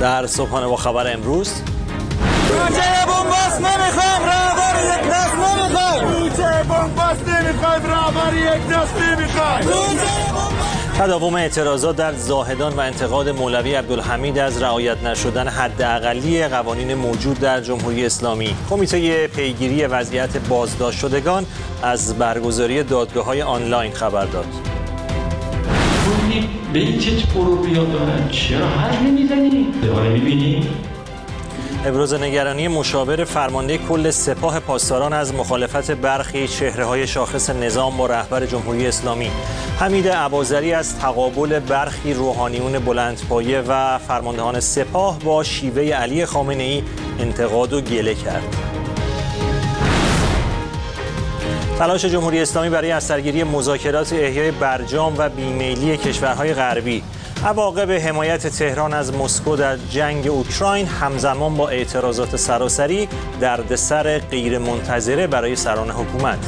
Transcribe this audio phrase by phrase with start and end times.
[0.00, 1.52] در صبحانه با خبر امروز.
[1.52, 6.28] کوچه بومباس نمی‌خوایم رهبر یک دست نمی‌خوایم.
[6.28, 6.62] کوچه
[7.84, 9.68] رهبر یک دست نمی‌خوایم.
[10.98, 17.60] تداوم اعتراضات در زاهدان و انتقاد مولوی عبدالحمید از رعایت نشدن حداقلی قوانین موجود در
[17.60, 18.56] جمهوری اسلامی.
[18.70, 21.46] کمیته پیگیری وضعیت بازداشت شدگان
[21.82, 24.46] از برگزاری دادگاه های آنلاین خبر داد.
[26.72, 29.66] تیت برو بیا دارن چرا حرف نمی‌زنی؟
[30.12, 30.68] می‌بینی؟
[31.84, 38.06] ابراز نگرانی مشاور فرمانده کل سپاه پاسداران از مخالفت برخی چهره های شاخص نظام با
[38.06, 39.30] رهبر جمهوری اسلامی
[39.78, 46.82] حمید عبازری از تقابل برخی روحانیون بلندپایه و فرماندهان سپاه با شیوه علی خامنه ای
[47.20, 48.56] انتقاد و گله کرد
[51.80, 57.02] تلاش جمهوری اسلامی برای از سرگیری مذاکرات احیای برجام و بیمیلی کشورهای غربی.
[57.44, 63.08] عواقب حمایت تهران از مسکو در جنگ اوکراین همزمان با اعتراضات سراسری
[63.40, 66.38] دردسر غیرمنتظره برای سران حکومت.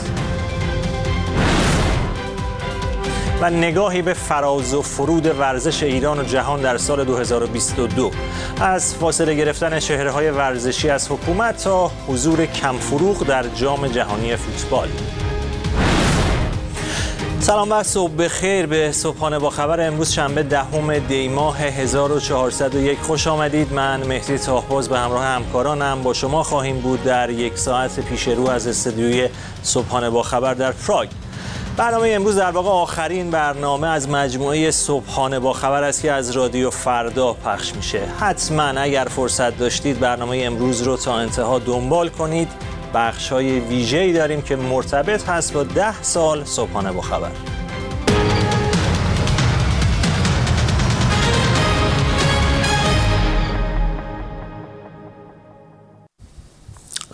[3.42, 8.10] و نگاهی به فراز و فرود ورزش ایران و جهان در سال 2022
[8.60, 14.88] از فاصله گرفتن چهره های ورزشی از حکومت تا حضور کمفروغ در جام جهانی فوتبال.
[17.40, 23.26] سلام و صبح بخیر به صبحانه با خبر امروز شنبه دهم دی ماه 1401 خوش
[23.26, 23.72] آمدید.
[23.72, 26.02] من مهدی تاهباز به همراه همکارانم.
[26.02, 29.28] با شما خواهیم بود در یک ساعت پیش رو از استدیوی
[29.62, 31.08] صبحانه با خبر در پراگ.
[31.76, 36.70] برنامه امروز در واقع آخرین برنامه از مجموعه صبحانه با خبر است که از رادیو
[36.70, 38.00] فردا پخش میشه.
[38.20, 42.48] حتما اگر فرصت داشتید برنامه امروز رو تا انتها دنبال کنید.
[42.94, 47.30] بخش های ویژه‌ای داریم که مرتبط هست با ده سال صبحانه با خبر.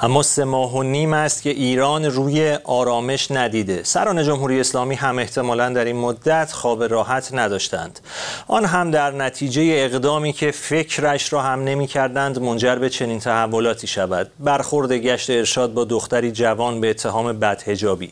[0.00, 3.80] اما سه ماه و نیم است که ایران روی آرامش ندیده.
[3.84, 8.00] سران جمهوری اسلامی هم احتمالا در این مدت خواب راحت نداشتند.
[8.48, 13.86] آن هم در نتیجه اقدامی که فکرش را هم نمی کردند منجر به چنین تحولاتی
[13.86, 14.30] شود.
[14.40, 18.10] برخورد گشت ارشاد با دختری جوان به اتهام بدهجابی.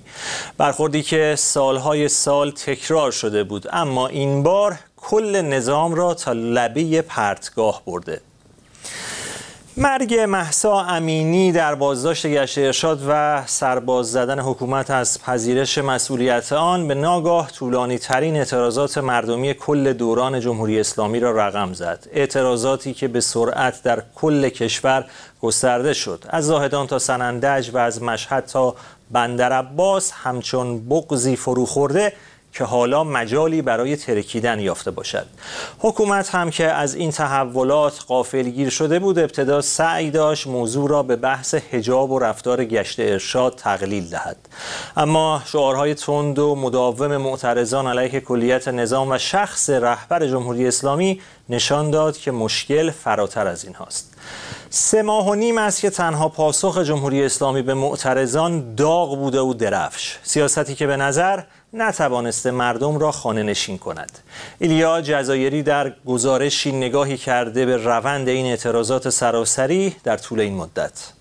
[0.59, 3.67] برخوردی که سالهای سال تکرار شده بود.
[3.73, 8.21] اما این بار کل نظام را تا لبه پرتگاه برده.
[9.79, 16.89] مرگ محسا امینی در بازداشت گشت ارشاد و سرباز زدن حکومت از پذیرش مسئولیت آن
[16.89, 22.07] به ناگاه طولانی ترین اعتراضات مردمی کل دوران جمهوری اسلامی را رقم زد.
[22.13, 25.05] اعتراضاتی که به سرعت در کل کشور
[25.41, 26.25] گسترده شد.
[26.29, 28.75] از زاهدان تا سنندج و از مشهد تا
[29.11, 32.13] بندر عباس همچون بغزی فرو خورده
[32.59, 35.27] که حالا مجالی برای ترکیدن یافته باشد.
[35.79, 41.17] حکومت هم که از این تحولات قافلگیر شده بود ابتدا سعی داشت موضوع را به
[41.17, 44.37] بحث حجاب و رفتار گشت ارشاد تقلیل دهد.
[44.97, 51.91] اما شعارهای تند و مداوم معترضان علیه کلیت نظام و شخص رهبر جمهوری اسلامی نشان
[51.91, 54.15] داد که مشکل فراتر از این هاست.
[54.71, 59.55] سه ماه و نیم است که تنها پاسخ جمهوری اسلامی به معترضان داغ بوده و
[59.55, 60.19] درفش.
[60.23, 61.43] سیاستی که به نظر
[61.77, 64.19] نتوانسته مردم را خانه نشین کند.
[64.59, 71.13] ایلیا جزایری در گزارشی نگاهی کرده به روند این اعتراضات سراسری در طول این مدت.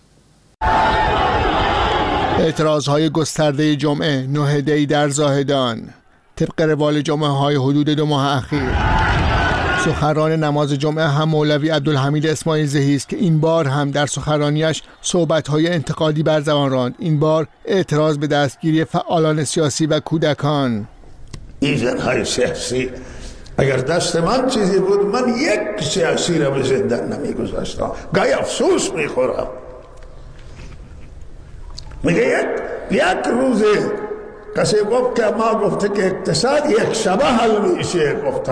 [2.39, 5.89] اعتراض های گسترده جمعه نه در زاهدان.
[6.35, 9.04] طبق روال جمعه های حدود دو ماه اخیر.
[9.85, 14.83] سخنران نماز جمعه هم مولوی عبدالحمید اسماعیل زهی است که این بار هم در سخنرانیش
[15.01, 16.95] صحبت‌های انتقادی بر زبان راند.
[16.99, 20.87] این بار اعتراض به دستگیری فعالان سیاسی و کودکان.
[21.99, 22.89] های سیاسی
[23.57, 27.91] اگر دست من چیزی بود من یک سیاسی را به زندان نمیگذاشتم.
[28.13, 29.47] گاهی افسوس می‌خورم.
[32.03, 32.45] میگه یک
[32.91, 33.91] یک روزه
[34.57, 38.15] کسی گفت که ما گفته که اقتصاد یک شبه حل میشه.
[38.15, 38.51] گفت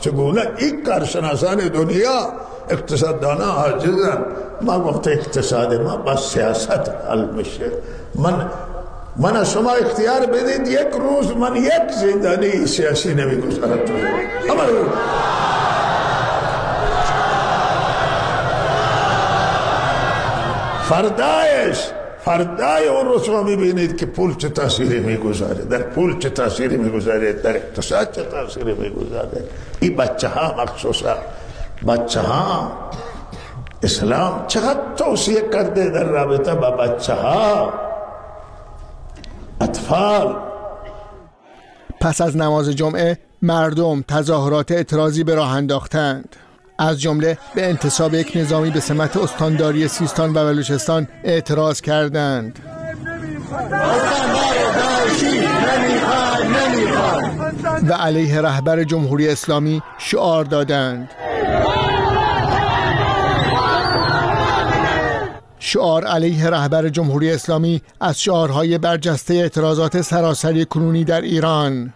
[0.00, 2.32] چگونه؟ این کارشناسان دنیا
[2.70, 4.24] اقتصاددانا عاجزن.
[4.60, 7.72] ما گفت اقتصاد ما بس سیاست حل میشه.
[8.14, 8.50] من
[9.16, 13.78] من شما اختیار بدید یک روز من یک زندانی سیاسی نمی‌گذارم.
[14.50, 14.62] اما
[20.88, 21.78] فردایش
[22.24, 25.64] فردای اون رو شما می‌بینید که پول چه تاثیری می‌گذاره.
[25.64, 29.44] در پول چه تاثیری می‌گذاره؟ در اقتصاد چه تاثیری می‌گذاره؟
[29.80, 31.16] این بچه ها مخصوصا.
[31.88, 32.72] بچه ها
[33.82, 37.72] اسلام چقدر توصیه کرده در رابطه با بچه ها
[39.60, 40.36] اطفال.
[42.00, 46.36] پس از نماز جمعه مردم تظاهرات اعتراضی به راه انداختند.
[46.80, 52.58] از جمله به انتصاب یک نظامی به سمت استانداری سیستان و بلوچستان اعتراض کردند.
[57.88, 61.10] و علیه رهبر جمهوری اسلامی شعار دادند.
[65.58, 71.92] شعار علیه رهبر جمهوری اسلامی از شعارهای برجسته اعتراضات سراسری کنونی در ایران.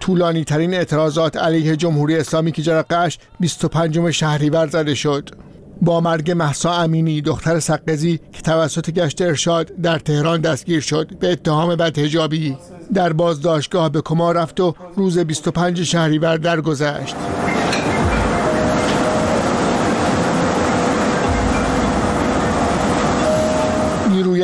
[0.00, 5.30] طولانی ترین اعتراضات علیه جمهوری اسلامی که جرقش 25 شهریور زده شد.
[5.82, 11.32] با مرگ محسا امینی دختر سقزی که توسط گشت ارشاد در تهران دستگیر شد به
[11.32, 12.56] اتهام بدهجابی
[12.94, 17.16] در بازداشتگاه به کما رفت و روز 25 شهریور درگذشت.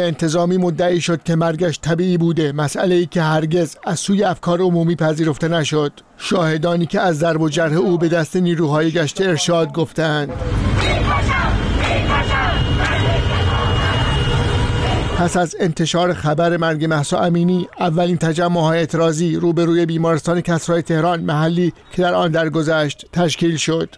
[0.07, 2.53] انتظامی مدعی شد که مرگش طبیعی بوده.
[2.53, 5.93] مسئله ای که هرگز از سوی افکار عمومی پذیرفته نشد.
[6.17, 10.33] شاهدانی که از ضرب و جرح او به دست نیروهای گشت ارشاد گفتند.
[15.19, 21.21] پس از انتشار خبر مرگ محسا امینی اولین تجمع های اعتراضی روبروی بیمارستان کسرای تهران
[21.21, 23.89] محلی که در آن درگذشت تشکیل شد.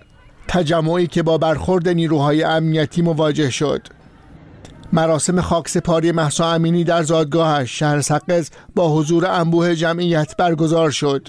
[0.49, 3.98] تجمعی که با برخورد نیروهای امنیتی مواجه شد.
[4.93, 7.79] مراسم خاکسپاری محسا امینی در زادگاهش.
[7.79, 11.29] شهر سقز با حضور انبوه جمعیت برگزار شد.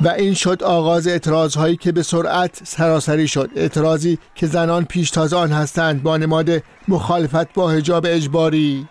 [0.00, 3.50] و این شد آغاز اعتراض هایی که به سرعت سراسری شد.
[3.56, 6.50] اعتراضی که زنان پیشتاز آن هستند با نماد
[6.88, 8.88] مخالفت با حجاب اجباری.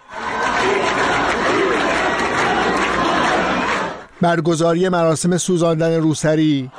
[4.21, 6.71] برگزاری مراسم سوزاندن روسری.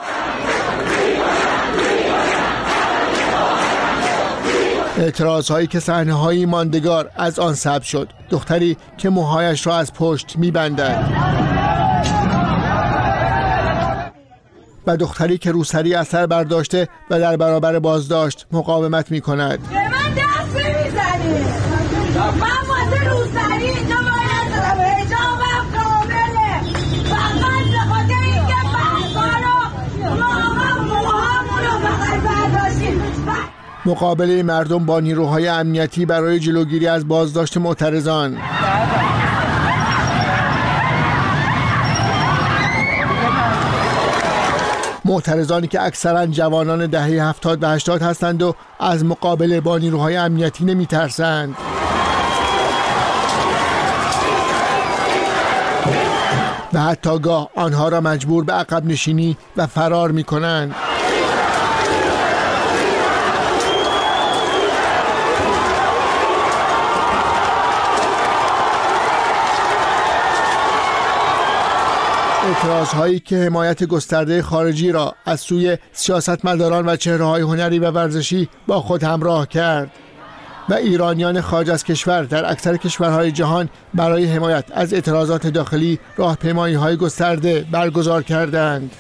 [4.98, 8.08] اعتراض هایی که صحنه هایی ماندگار از آن ثبت شد.
[8.30, 11.12] دختری که موهایش را از پشت میبندد.
[14.86, 19.58] و دختری که روسری اثر برداشته و در برابر بازداشت مقاومت می کند
[33.86, 38.38] مقابله مردم با نیروهای امنیتی برای جلوگیری از بازداشت معترضان
[45.04, 50.64] معترضانی که اکثرا جوانان دهه هفتاد و هشتاد هستند و از مقابله با نیروهای امنیتی
[50.64, 51.56] نمی ترسند.
[56.72, 60.74] و حتی گاه آنها را مجبور به عقب نشینی و فرار می کنند.
[72.52, 77.90] اعتراض هایی که حمایت گسترده خارجی را از سوی سیاستمداران و چهره های هنری و
[77.90, 79.90] ورزشی با خود همراه کرد
[80.68, 86.74] و ایرانیان خارج از کشور در اکثر کشورهای جهان برای حمایت از اعتراضات داخلی راهپیمایی
[86.74, 88.90] های گسترده برگزار کردند.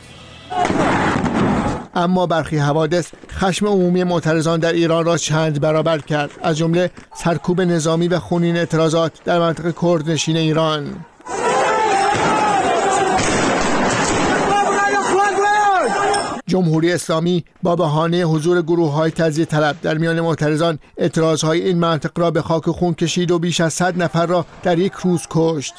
[1.94, 7.60] اما برخی حوادث خشم عمومی معترضان در ایران را چند برابر کرد از جمله سرکوب
[7.60, 11.04] نظامی و خونین اعتراضات در منطقه کردنشین ایران.
[16.46, 19.76] جمهوری اسلامی با بهانه حضور گروه های تجزیه طلب.
[19.82, 23.72] در میان معترضان اعتراض های این منطق را به خاک خون کشید و بیش از
[23.72, 25.74] صد نفر را در یک روز کشت.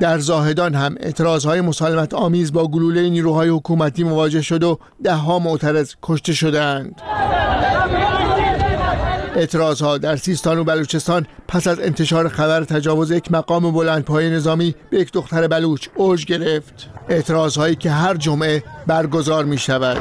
[0.00, 5.14] در زاهدان هم اعتراض های مسالمت آمیز با گلوله نیروهای حکومتی مواجه شد و ده
[5.14, 7.02] ها معترض کشته شدند.
[9.36, 14.74] اعتراض ها در سیستان و بلوچستان پس از انتشار خبر تجاوز یک مقام بلندپایه نظامی
[14.90, 16.88] به یک دختر بلوچ اوج گرفت.
[17.08, 19.96] اعتراض هایی که هر جمعه برگزار می شود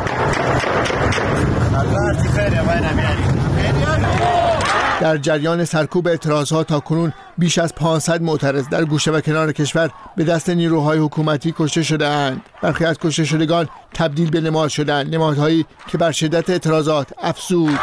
[5.05, 9.51] در جریان سرکوب اعتراض ها تا کنون بیش از 500 معترض در گوشه و کنار
[9.51, 12.41] کشور به دست نیروهای حکومتی کشته شده اند.
[12.61, 15.15] برخی از کشته شدگان تبدیل به نماد شدند.
[15.15, 17.79] نمادهایی که بر شدت اعتراضات افزود.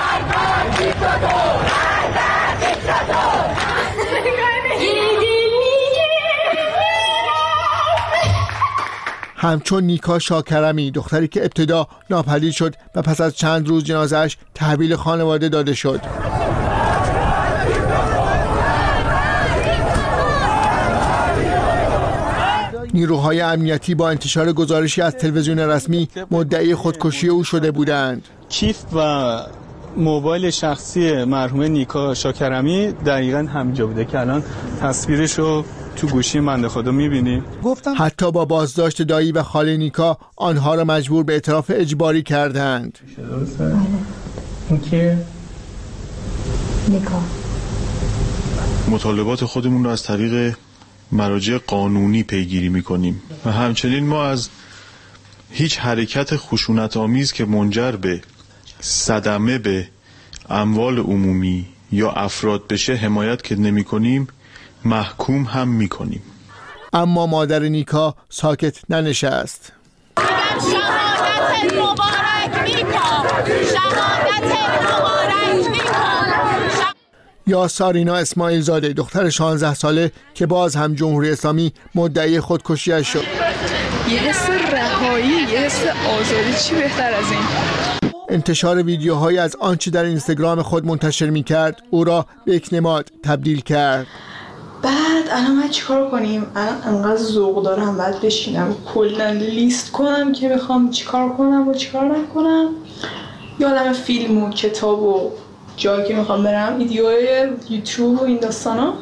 [9.36, 14.96] همچون نیکا شاکرمی دختری که ابتدا ناپدید شد و پس از چند روز جنازش تحویل
[14.96, 16.00] خانواده داده شد.
[22.94, 28.22] نیروهای امنیتی با انتشار گزارشی از تلویزیون رسمی مدعی خودکشی او شده بودند.
[28.48, 29.40] کیف و
[29.96, 34.42] موبایل شخصی مرحوم نیکا شاکرمی دقیقا همینجا بوده که الان
[34.80, 35.64] تصویرش رو
[35.96, 37.42] تو گوشی منده خدا می‌بینی.
[37.98, 42.98] حتی با بازداشت دایی و خاله نیکا آنها را مجبور به اعتراف اجباری کردند.
[44.90, 45.18] که
[46.88, 47.22] نیکا.
[48.90, 50.54] مطالبات خودمون رو از طریق
[51.12, 53.22] مراجع قانونی پیگیری می‌کنیم.
[53.44, 54.48] و همچنین ما از
[55.50, 58.20] هیچ حرکت خشونت آمیز که منجر به
[58.80, 59.88] صدمه به
[60.50, 64.28] اموال عمومی یا افراد بشه حمایت که نمی کنیم
[64.84, 66.22] محکوم هم می کنیم
[66.92, 69.72] اما مادر نیکا ساکت ننشست.
[70.18, 73.24] شهادت مبارک نیکا.
[73.46, 74.44] شهادت
[74.82, 75.11] مبارک.
[77.46, 83.24] یا سارینا اسماعیل زاده دختر 16 ساله که باز هم جمهوری اسلامی مدعی خودکشیش شد.
[84.10, 87.40] یه حس رهایی یه حس آزادی چی بهتر از این؟
[88.28, 93.10] انتشار ویدیوهایی از آنچه در اینستاگرام خود منتشر می کرد او را به یک نماد
[93.24, 94.06] تبدیل کرد.
[94.82, 98.76] بعد الان باید چیکار کنیم؟ الان انقدر ذوق دارم باید بشینم.
[98.94, 102.68] کلا لیست کنم که بخوام چیکار کنم و چیکار نکنم.
[103.58, 105.30] یادم فیلم و کتاب و
[105.76, 108.92] جایی که می‌خوام برم ویدیوهای یوتیوب و این داستانا.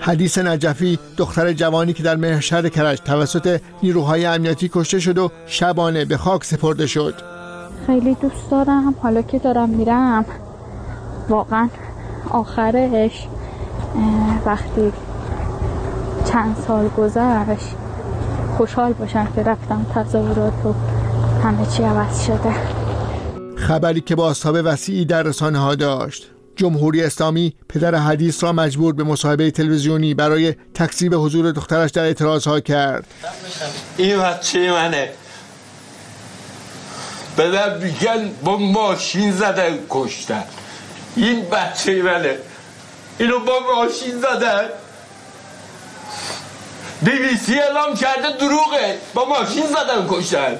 [0.00, 6.04] حدیث نجفی دختر جوانی که در مهشهر کرج توسط نیروهای امنیتی کشته شد و شبانه
[6.04, 7.14] به خاک سپرده شد.
[7.86, 8.94] خیلی دوست دارم.
[9.02, 10.24] حالا که دارم میرم
[11.28, 11.68] واقعا
[12.30, 13.26] آخرش
[14.46, 14.92] وقتی
[16.24, 17.74] چند سال گذشت
[18.56, 20.74] خوشحال باشم که رفتم تظاهرات و
[21.42, 22.81] همه چی عوض شده.
[23.72, 26.26] خبری که بازتاب وسیعی در رسانه ها داشت.
[26.56, 32.46] جمهوری اسلامی پدر حدیث را مجبور به مصاحبه تلویزیونی برای تکذیب حضور دخترش در اعتراض
[32.46, 33.04] ها کرد.
[33.96, 35.10] این بچه منه.
[37.38, 40.44] بدن میگن با ماشین زدن کشتن.
[41.16, 42.36] این بچه منه.
[43.18, 44.68] اینو با ماشین زدن.
[47.02, 48.98] بی بی سی اعلام کرده دروغه.
[49.14, 50.58] با ماشین زدن کشتن.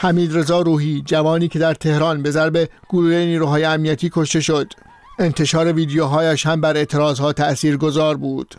[0.00, 4.72] حمید رضا روحی جوانی که در تهران به ضرب گلوله نیروهای امنیتی کشته شد.
[5.18, 8.54] انتشار ویدیوهایش هم بر اعتراضها تأثیر گذار بود.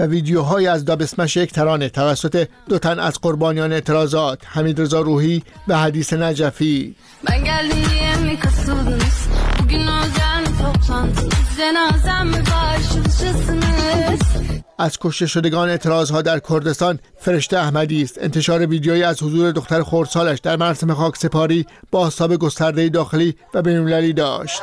[0.00, 5.42] و ویدیوهایی از دابسمش یک ترانه توسط دو تن از قربانیان اعتراضات حمید رضا روحی
[5.68, 6.96] و حدیث نجفی.
[7.28, 9.28] Ben geldim diye mi kasıldınız
[9.58, 14.20] Bugün özel mi toplantınız Cenazem mi karşılaşırsınız
[14.78, 18.18] از کشته شدگان اعتراضها در کردستان فرشته احمدی است.
[18.22, 23.62] انتشار ویدیویی از حضور دختر خردسالش در مراسم خاک سپاری با حساب گسترده داخلی و
[23.62, 24.62] بینالمللی داشت.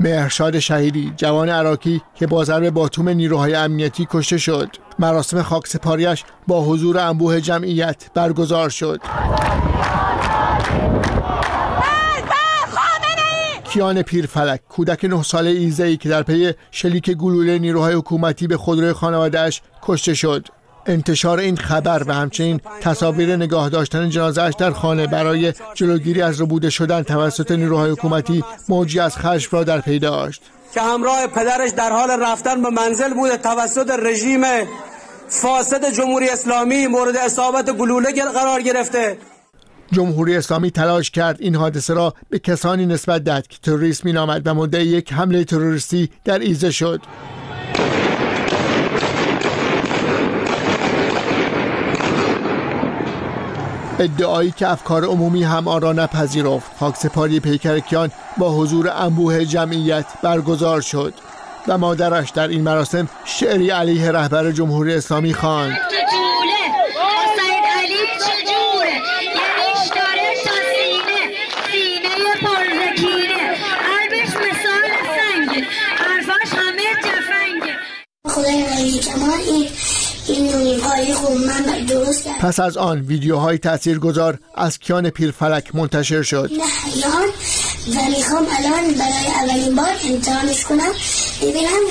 [0.00, 4.68] مهرشاد شهیدی جوان عراقی که با ضرب باتوم نیروهای امنیتی کشته شد.
[4.98, 9.00] مراسم خاکسپاریش با حضور انبوه جمعیت برگزار شد.
[13.64, 18.92] کیان پیرفلک کودک نه ساله ایزه‌ای که در پی شلیک گلوله نیروهای حکومتی به خودروی
[18.92, 20.48] خانوادهش کشته شد.
[20.86, 26.70] انتشار این خبر و همچنین تصاویر نگاه داشتن جنازهش در خانه برای جلوگیری از ربوده
[26.70, 30.42] شدن توسط نیروهای حکومتی موجی از خشم را در پی داشت.
[30.74, 34.42] که همراه پدرش در حال رفتن به منزل بوده توسط رژیم
[35.28, 39.18] فاسد جمهوری اسلامی مورد اصابت گلوله قرار گرفته.
[39.92, 44.54] جمهوری اسلامی تلاش کرد این حادثه را به کسانی نسبت دهد که تروریست مینامد و
[44.54, 47.00] مدعی یک حمله تروریستی در ایزه شد.
[53.98, 56.78] ادعایی که افکار عمومی هم آن را نپذیرفت.
[56.80, 61.14] خاکسپاری پیکر کیان با حضور انبوه جمعیت برگزار شد
[61.68, 65.78] و مادرش در این مراسم شعری علیه رهبر جمهوری اسلامی خواند.
[78.28, 79.68] خدای علی کمال این
[80.32, 86.50] این درست کرد پس از آن ویدیوهای تاثیرگذار از کیان پیرفلک منتشر شد.
[86.52, 87.28] نه حیان
[87.96, 90.92] و می‌خوام الان برای اولین بار امتحانش کنم.
[91.42, 91.82] ببینم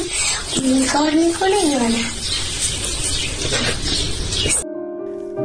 [0.56, 2.06] این کار می‌کنه یا نه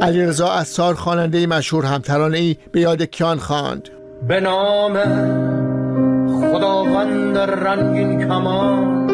[0.01, 3.89] علیرضا اسار خواننده مشهور هم ترانه ای به یاد کیان خواند.
[4.27, 4.93] به نام
[6.51, 9.06] خداوند در رنگین کمان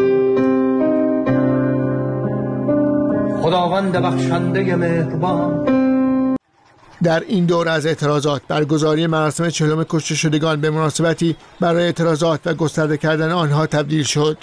[3.43, 6.35] خداوند بخشنده مهربان.
[7.03, 12.53] در این دور از اعتراضات برگزاری مراسم چهلم کشته شدگان به مناسبتی برای اعتراضات و
[12.53, 14.37] گسترده کردن آنها تبدیل شد.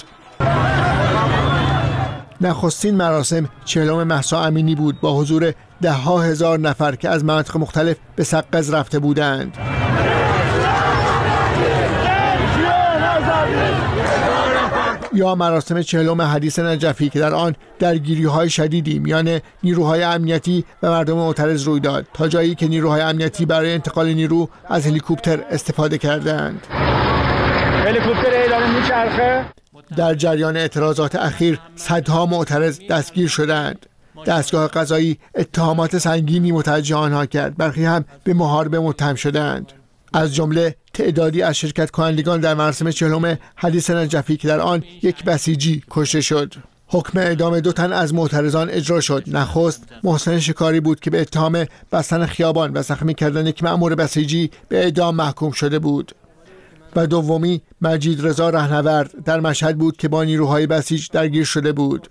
[2.41, 5.53] نخستین مراسم چهلم محسا امینی بود با حضور
[5.83, 9.80] ده ها هزار نفر که از مناطق مختلف به سقز رفته بودند.
[15.21, 20.91] یا مراسم چهلم حدیث نجفی که در آن درگیری های شدیدی میان نیروهای امنیتی و
[20.91, 25.99] مردم معترض روی داد تا جایی که نیروهای امنیتی برای انتقال نیرو از هلیکوپتر استفاده
[25.99, 26.67] کردند.
[27.87, 29.45] هلیکوپتر میچرخه؟
[29.97, 33.87] در جریان اعتراضات اخیر صدها معترض دستگیر شدند.
[34.27, 37.57] دستگاه قضایی اتهامات سنگینی متوجه آنها کرد.
[37.57, 39.73] برخی هم به محاربه متهم شدند.
[40.13, 45.25] از جمله تعدادی از شرکت کنندگان در مراسم چهلم حدیث نجفی که در آن یک
[45.25, 46.55] بسیجی کشته شد.
[46.87, 49.25] حکم اعدام دو تن از معترضان اجرا شد.
[49.27, 54.51] نخست محسن شکاری بود که به اتهام بستن خیابان و زخمی کردن یک مأمور بسیجی
[54.69, 56.15] به اعدام محکوم شده بود.
[56.97, 62.09] و دومی مجید رضا رهنورد در مشهد بود که با نیروهای بسیج درگیر شده بود.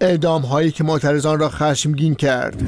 [0.00, 2.62] اعدام هایی که معترضان را خشمگین کرد.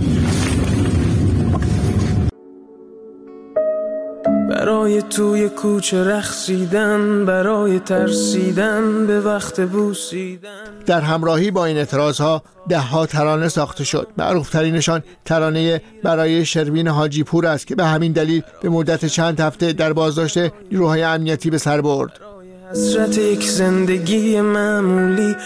[4.61, 10.51] برای توی کوچه رخصیدن برای ترسیدن به وقت بوسیدن.
[10.87, 14.09] در همراهی با این اعتراض ها ده ها ترانه ساخته شد.
[14.19, 19.41] معروف ترینشان ترانه برای شروین حاجی پور است که به همین دلیل به مدت چند
[19.41, 20.39] هفته در بازداشت
[20.73, 22.30] نیروهای امنیتی به سر برد.
[22.73, 25.37] حسرت یک زندگی معمولی.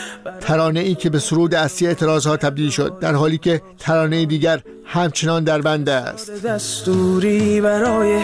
[0.41, 4.63] ترانه ای که به سرود اصلی اعتراض ها تبدیل شد در حالی که ترانه دیگر
[4.85, 6.47] همچنان در بنده است.
[6.47, 8.23] دستوری برای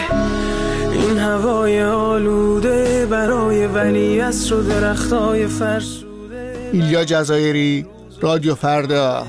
[0.91, 6.69] این هوای آلوده برای ولی از درختای فرسوده.
[6.71, 7.85] ایلیا جزایری
[8.21, 9.27] رادیو فردا.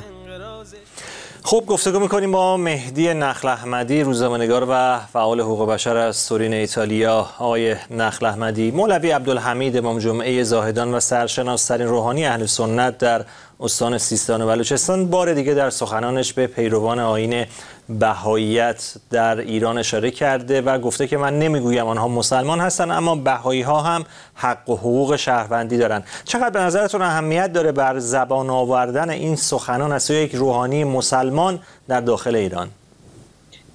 [1.45, 7.19] خب گفتگو می‌کنیم با مهدی نخل احمدی روزنامه‌نگار و فعال حقوق بشر از تورین ایتالیا.
[7.39, 13.25] آقای نخل احمدی مولوی عبدالحمید امام جمعه زاهدان و سرشناسترین روحانی اهل سنت در
[13.61, 17.47] استان سیستان و بلوچستان بار دیگه در سخنانش به پیروان آین
[17.89, 23.63] بهاییت در ایران اشاره کرده و گفته که من نمی‌گویم آنها مسلمان هستند اما بهایی
[23.63, 29.11] ها هم حق و حقوق شهروندی دارند چقدر به نظرتون اهمیت داره بر زبان آوردن
[29.11, 32.69] این سخنان از سوی یک روحانی مسلمان در داخل ایران؟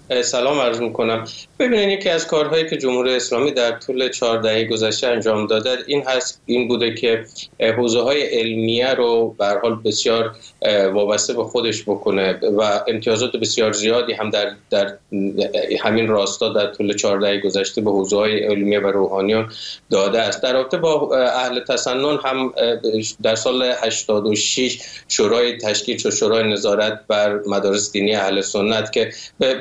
[0.10, 1.26] سلام عرض می‌کنم.
[1.60, 6.04] ببینید یکی از کارهایی که جمهوری اسلامی در طول چهار دهه گذشته انجام داده این
[6.08, 7.26] هست این بوده که
[7.78, 10.36] حوزه های علمیه رو به حال بسیار
[10.94, 14.98] وابسته به خودش بکنه و امتیازات بسیار زیادی هم در در
[15.80, 19.50] همین راستا در طول چهار دهه گذشته به حوزه های علمیه و روحانیون
[19.92, 20.44] داده است.
[20.44, 22.54] در رابطه با اهل تسنن هم
[23.24, 29.12] در سال 86 شورای تشکیل شورای نظارت بر مدارس دینی اهل سنت که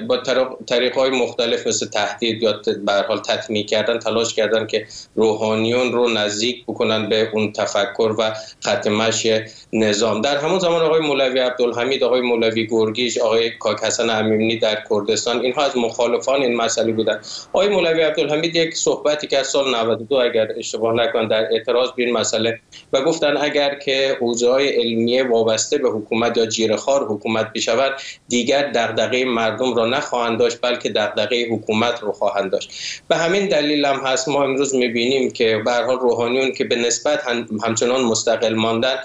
[0.08, 0.16] با
[0.66, 6.08] طریق های مختلف مثل تهدید یا به حال تطمیع کردن تلاش کردن که روحانیون رو
[6.08, 9.40] نزدیک بکنن به اون تفکر و خط مشی
[9.72, 10.20] نظام.
[10.20, 15.40] در همون زمان آقای مولوی عبدالحمید آقای مولوی گرگیش آقای کاک حسن امیمنی در کردستان
[15.40, 17.20] اینها از مخالفان این مسئله بودن.
[17.52, 22.02] آقای مولوی عبدالحمید یک صحبتی که از سال 92 اگر اشتباه نکنم در اعتراض به
[22.02, 22.60] این مسئله
[22.92, 27.92] و گفتن اگر که حوزه های علمیه وابسته به حکومت یا جیرخوار حکومت بشود
[28.28, 32.70] دیگر دغدغه مردم را نخواهند داشت بلکه دغدغه حکومت رو خواهند داشت.
[33.08, 34.28] به همین دلیل هم هست.
[34.28, 37.22] ما امروز می‌بینیم که به حال روحانیون که به نسبت
[37.64, 38.96] همچنان مستقل ماندن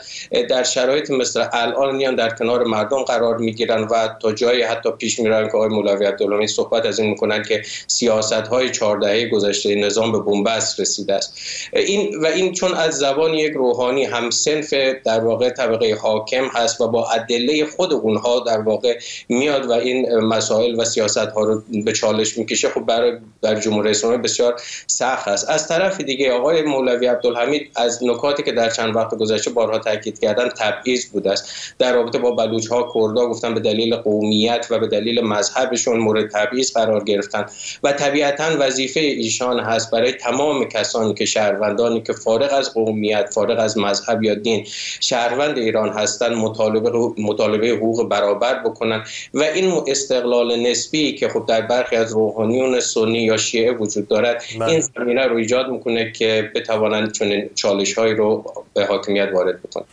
[0.49, 5.19] در شرایط مثل الان میان در کنار مردم قرار می‌گیرن و تا جایی حتی پیش
[5.19, 10.11] میرن که آقای مولوی عبداللهی صحبت از این می‌کنن که سیاست های 14 گذشته نظام
[10.11, 11.33] به بنبست رسیده است.
[11.73, 14.73] این و این چون از زبان یک روحانی هم سنف
[15.05, 20.15] در واقع طبقه حاکم هست و با ادله خود اونها در واقع میاد و این
[20.15, 20.85] مسائل و
[21.17, 25.49] ها رو به چالش می‌کشه خب برای در جمهوری اسلامی بسیار سخت است.
[25.49, 30.19] از طرف دیگه آقای مولوی عبدالحمید از نکاتی که در چند وقت گذشته بارها تاکید
[30.19, 31.75] کردن تبعیض بوده است.
[31.79, 36.31] در رابطه با بلوچ ها کردها گفتن به دلیل قومیت و به دلیل مذهبشون مورد
[36.31, 37.45] تبعیض قرار گرفتن
[37.83, 43.59] و طبیعتا وظیفه ایشان هست برای تمام کسانی که شهروندانی که فارغ از قومیت فارغ
[43.59, 44.65] از مذهب یا دین
[44.99, 51.61] شهروند ایران هستند مطالبه مطالبه حقوق برابر بکنن و این استقلال نسبی که خب در
[51.61, 57.11] برخی از روحانیون سنی یا شیعه وجود دارد این زمینه رو ایجاد می‌کنه که بتوانند
[57.11, 59.85] چون چالش هایی رو به حاکمیت وارد بکنن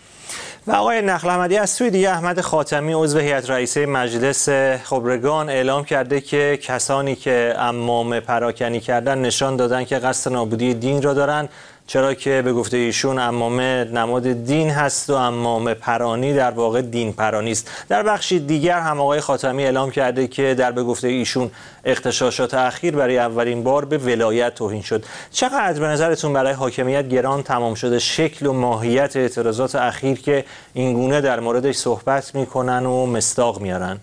[0.67, 4.49] و آقای نخل احمدی از سوی دیگه احمد خاتمی عضو هیئت رئیسه مجلس
[4.85, 11.03] خبرگان اعلام کرده که کسانی که امام پراکنی کردن نشان دادن که قصد نابودی دین
[11.03, 11.49] را دارن
[11.89, 17.13] چرا که به گفته ایشون امامه نماد دین هست و امامه پرانی در واقع دین
[17.13, 17.71] پرانی است.
[17.89, 21.51] در بخشی دیگر هم آقای خاتمی اعلام کرده که در به گفته ایشون
[21.85, 25.05] اختشاشات اخیر برای اولین بار به ولایت توهین شد.
[25.31, 30.93] چقدر به نظرتون برای حاکمیت گران تمام شده شکل و ماهیت اعتراضات اخیر که این
[30.93, 34.01] گونه در موردش صحبت می‌کنن و مستاق میارن؟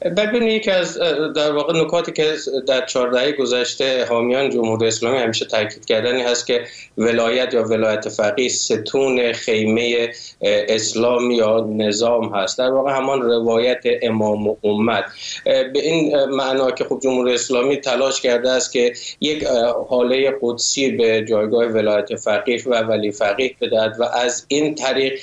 [0.00, 0.98] ببینید یکی از
[1.36, 2.34] در واقع نکاتی که
[2.66, 6.64] در چهار دهه گذشته حامیان جمهوری اسلامی همیشه تاکید کردنی هست که
[6.98, 10.10] ولایت یا ولایت فقیه ستون خیمه
[10.42, 12.58] اسلام یا نظام هست.
[12.58, 15.04] در واقع همان روایت امام و امت
[15.44, 19.44] به این معنا که خب جمهوری اسلامی تلاش کرده است که یک
[19.88, 25.20] حاله قدسی به جایگاه ولایت فقیه و ولی فقیه بدهد و از این طریق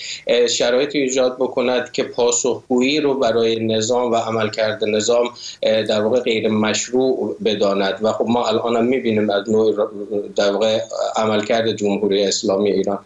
[0.48, 4.86] شرایط ایجاد بکند که پاسخگویی رو برای نظام و عمل کرده.
[4.86, 5.30] نظام
[5.62, 8.00] در واقع غیر مشروع بداند.
[8.02, 9.76] و خب ما الان هم می‌بینیم از نوع
[10.36, 10.80] در واقع
[11.16, 13.00] عملکرد جمهوری اسلامی ایران.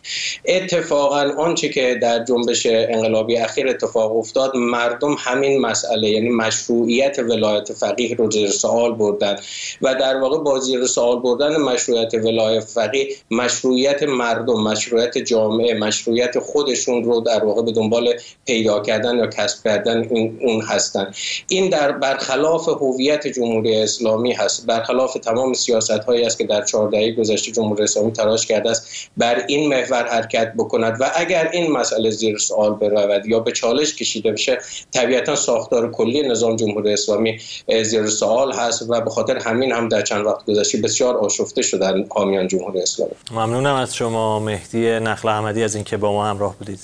[0.46, 7.74] اتفاقا آنچه که در جنبش انقلابی اخیر اتفاق افتاد مردم همین مسئله یعنی مشروعیت ولایت
[7.74, 9.36] فقیه رو زیر سوال بردن.
[9.82, 16.40] و در واقع با زیر سوال بردن مشروعیت ولایت فقیه مشروعیت مردم مشروعیت جامعه مشروعیت
[16.40, 18.14] خودشون رو در واقع به دنبال
[18.46, 20.08] پیدا کردن یا کسب کردن
[20.42, 21.14] اون هستن.
[21.50, 24.66] این در برخلاف هویت جمهوری اسلامی هست.
[24.66, 29.10] برخلاف تمام سیاست هایی است که در چهار دهه گذشته جمهوری اسلامی تلاش کرده است
[29.18, 33.96] بر این محور حرکت بکند و اگر این مسئله زیر سوال برود یا به چالش
[33.96, 34.58] کشیده بشه
[34.92, 37.40] طبیعتا ساختار کلی نظام جمهوری اسلامی
[37.84, 42.06] زیر سوال هست و به خاطر همین هم در چند وقت گذشته بسیار آشفته شدن
[42.10, 43.12] حامیان جمهوری اسلامی.
[43.32, 46.80] ممنونم از شما مهدی نخل احمدی از اینکه با ما همراه بودید.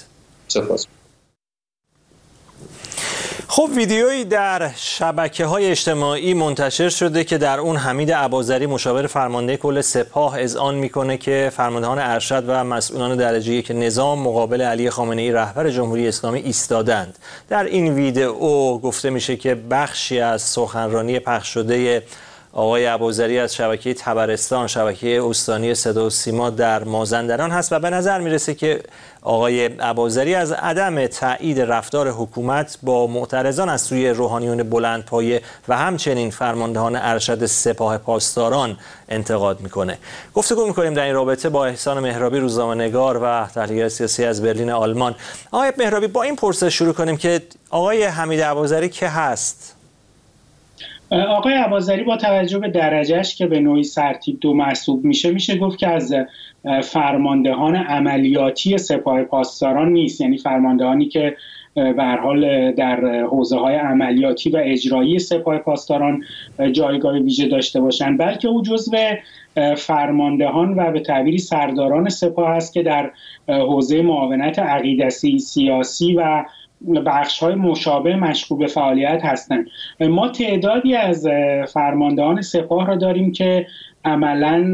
[0.47, 0.87] سپاس.
[3.55, 9.57] خب ویدیویی در شبکه های اجتماعی منتشر شده که در اون حمید عبازری مشاور فرمانده
[9.57, 15.21] کل سپاه اذعان می‌کنه که فرماندهان ارشد و مسئولان درجه که نظام مقابل علی خامنه
[15.21, 17.19] ای رهبر جمهوری اسلامی ایستادند.
[17.49, 22.03] در این ویدئو گفته میشه که بخشی از سخنرانی پخش شده
[22.55, 27.89] آقای ابوذری از شبکه تبرستان شبکه استانی صدا و سیما در مازندران هست و به
[27.89, 28.83] نظر می‌رسه که
[29.21, 36.29] آقای ابوذری از عدم تایید رفتار حکومت با معترضان از سوی روحانیون بلندپایه و همچنین
[36.29, 38.77] فرماندهان ارشد سپاه پاسداران
[39.09, 39.97] انتقاد می‌کنه.
[40.33, 45.15] گفتگو می‌کنیم در این رابطه با احسان مهرابی روزنامه‌نگار و تحلیلگر سیاسی از برلین آلمان.
[45.51, 49.75] آقای مهرابی با این پرسش شروع کنیم که آقای حمید ابوذری که هست؟
[51.13, 55.77] آقای عبازری با توجه به درجهش که به نوعی سرتیب دو محسوب میشه میشه گفت
[55.77, 56.15] که از
[56.83, 60.21] فرماندهان عملیاتی سپاه پاسداران نیست.
[60.21, 61.35] یعنی فرماندهانی که
[61.75, 66.23] به حال در حوزه های عملیاتی و اجرایی سپاه پاسداران
[66.71, 68.19] جایگاه ویژه داشته باشند.
[68.19, 68.97] بلکه او جزو
[69.77, 73.11] فرماندهان و به تعبیری سرداران سپاه است که در
[73.47, 76.45] حوزه معاونت عقیدتی سیاسی و
[77.05, 79.67] بخش های مشابه مشغول به فعالیت هستند.
[79.99, 81.27] ما تعدادی از
[81.73, 83.67] فرماندهان سپاه را داریم که
[84.05, 84.71] عملا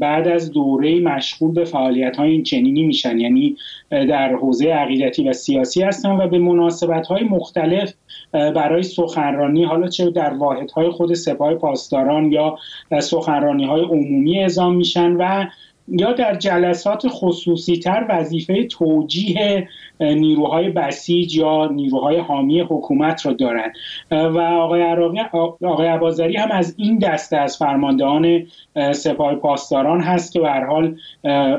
[0.00, 3.18] بعد از دوره مشغول به فعالیت های این چنینی میشن.
[3.18, 3.56] یعنی
[3.90, 7.94] در حوزه عقیدتی و سیاسی هستن و به مناسبت های مختلف
[8.32, 12.58] برای سخنرانی حالا چه در واحد های خود سپاه پاسداران یا
[13.00, 15.46] سخنرانی های عمومی اعزام میشن و
[15.90, 19.68] یا در جلسات خصوصی تر وظیفه توجیه
[20.00, 23.72] نیروهای بسیج یا نیروهای حامی حکومت را دارند
[24.10, 25.20] و آقای عراقی
[25.64, 28.46] آقای عبازری هم از این دسته از فرماندهان
[28.92, 30.96] سپاه پاسداران هست که به حال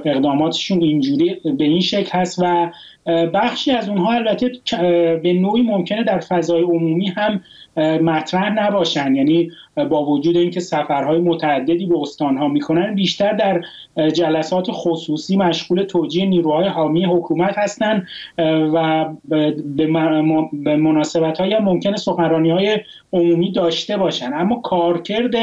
[0.05, 2.71] اقداماتشون اینجوری به این شکل هست و
[3.33, 4.51] بخشی از اونها البته
[5.23, 7.41] به نوعی ممکنه در فضای عمومی هم
[7.79, 9.15] مطرح نباشن.
[9.15, 9.51] یعنی
[9.89, 13.61] با وجود اینکه سفرهای متعددی به استانها می‌کنن بیشتر در
[14.13, 18.07] جلسات خصوصی مشغول توجیه نیروهای حامی حکومت هستند
[18.73, 19.05] و
[20.65, 22.79] به مناسبت های ممکنه سخنرانی های
[23.13, 24.33] عمومی داشته باشن.
[24.33, 25.33] اما کارکرد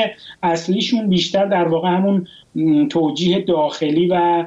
[0.42, 2.26] اصلیشون بیشتر در واقع همون
[2.90, 4.44] توجیه داخلی و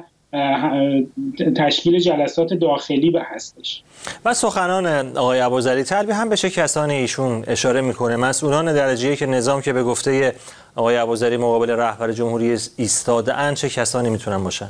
[1.56, 3.82] تشکیل جلسات داخلی به هستش.
[4.24, 9.26] و سخنان آقای ابوذری طلبی هم به چه کسانی ایشون اشاره می‌کنه؟ مسئولان درجه که
[9.26, 10.34] نظام که به گفته
[10.76, 14.68] آقای ابوذری مقابل رهبر جمهوری ایستاده چه کسانی می‌تونن باشن؟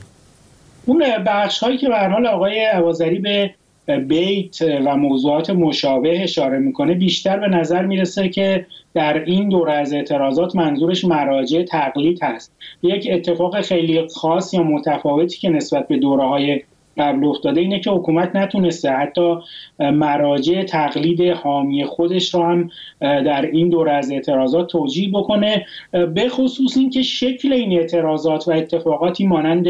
[0.86, 3.54] اون بخش هایی که به حال آقای ابوذری به
[3.88, 9.92] بیت و موضوعات مشابه اشاره می‌کنه بیشتر به نظر می‌رسه که در این دوره از
[9.92, 12.56] اعتراضات منظورش مراجع تقلید هست.
[12.82, 16.60] یک اتفاق خیلی خاص یا متفاوتی که نسبت به دوره های
[16.98, 19.34] قبل افتاده اینه که حکومت نتونسته حتی
[19.78, 26.76] مراجع تقلید حامی خودش رو هم در این دوره از اعتراضات توجیه بکنه به خصوص
[26.76, 29.66] اینکه شکل این اعتراضات و اتفاقاتی مانند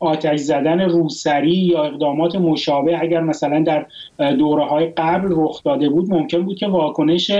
[0.00, 3.86] آتش زدن روسری یا اقدامات مشابه اگر مثلا در
[4.32, 7.30] دوره های قبل رخ داده بود ممکن بود که واکنش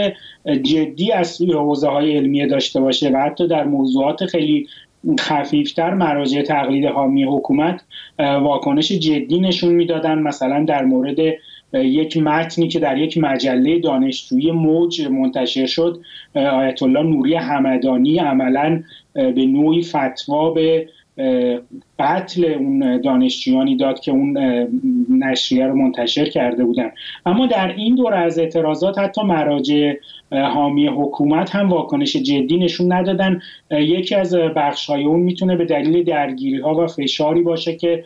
[0.62, 4.66] جدی از سوی حوزه های علمیه داشته باشه و حتی در موضوعات خیلی
[5.20, 7.84] خفیفتر مراجع تقلید حامی حکومت
[8.18, 10.18] واکنش جدی نشون می‌دادن.
[10.18, 11.18] مثلا در مورد
[11.74, 16.00] یک متنی که در یک مجله دانشجویی موج منتشر شد
[16.34, 18.82] آیت الله نوری همدانی عملا
[19.14, 20.88] به نوعی فتوا به
[21.98, 24.38] قتل اون دانشجویانی داد که اون
[25.10, 26.90] نشریه رو منتشر کرده بودن.
[27.26, 29.94] اما در این دور از اعتراضات حتی مراجع
[30.32, 33.40] حامی حکومت هم واکنش جدی نشون ندادن.
[33.70, 38.04] یکی از بخش اون می‌تونه به دلیل درگیری ها و فشاری باشه که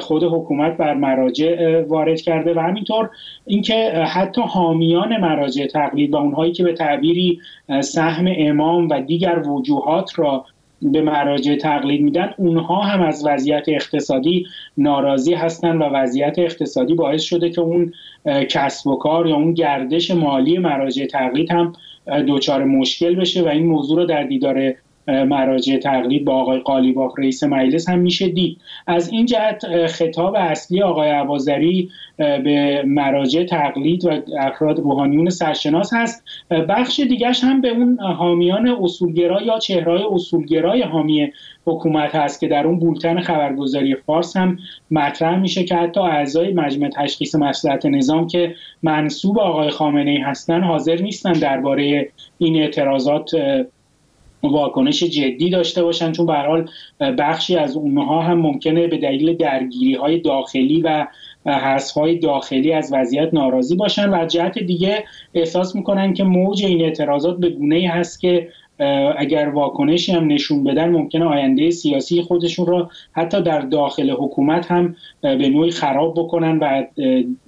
[0.00, 3.10] خود حکومت بر مراجع وارد کرده و همینطور
[3.46, 7.40] اینکه حتی حامیان مراجع تقلید و اونهایی که به تعبیری
[7.80, 10.44] سهم امام و دیگر وجوهات را
[10.82, 17.22] به مراجع تقلید میدن اونها هم از وضعیت اقتصادی ناراضی هستن و وضعیت اقتصادی باعث
[17.22, 17.92] شده که اون
[18.24, 21.72] کسب و کار یا اون گردش مالی مراجع تقلید هم
[22.28, 24.74] دچار مشکل بشه و این موضوع رو در دیدار
[25.06, 28.58] مراجع تقلید با آقای قالیباف رئیس مجلس هم میشه دید.
[28.86, 36.24] از این جهت خطاب اصلی آقای عبازری به مراجع تقلید و افراد روحانیون سرشناس هست.
[36.50, 41.32] بخش دیگرش هم به اون حامیان اصولگرا یا چهرهای اصولگرای حامی
[41.66, 44.58] حکومت هست که در اون بولتن خبرگزاری فارس هم
[44.90, 50.62] مطرح میشه که حتی اعضای مجمع تشخیص مسئلت نظام که منصوب آقای خامنه ای هستن
[50.62, 53.30] حاضر نیستن درباره این اعتراضات
[54.42, 56.68] واکنش جدی داشته باشن چون به حال
[57.00, 61.06] بخشی از اونها هم ممکنه به دلیل درگیری های داخلی و
[61.46, 66.82] حذف های داخلی از وضعیت ناراضی باشن و جهت دیگه احساس می‌کنن که موج این
[66.82, 68.48] اعتراضات به گونه ای هست که
[69.16, 74.96] اگر واکنشی هم نشون بدن ممکنه آینده سیاسی خودشون رو حتی در داخل حکومت هم
[75.22, 76.84] به نوعی خراب بکنن و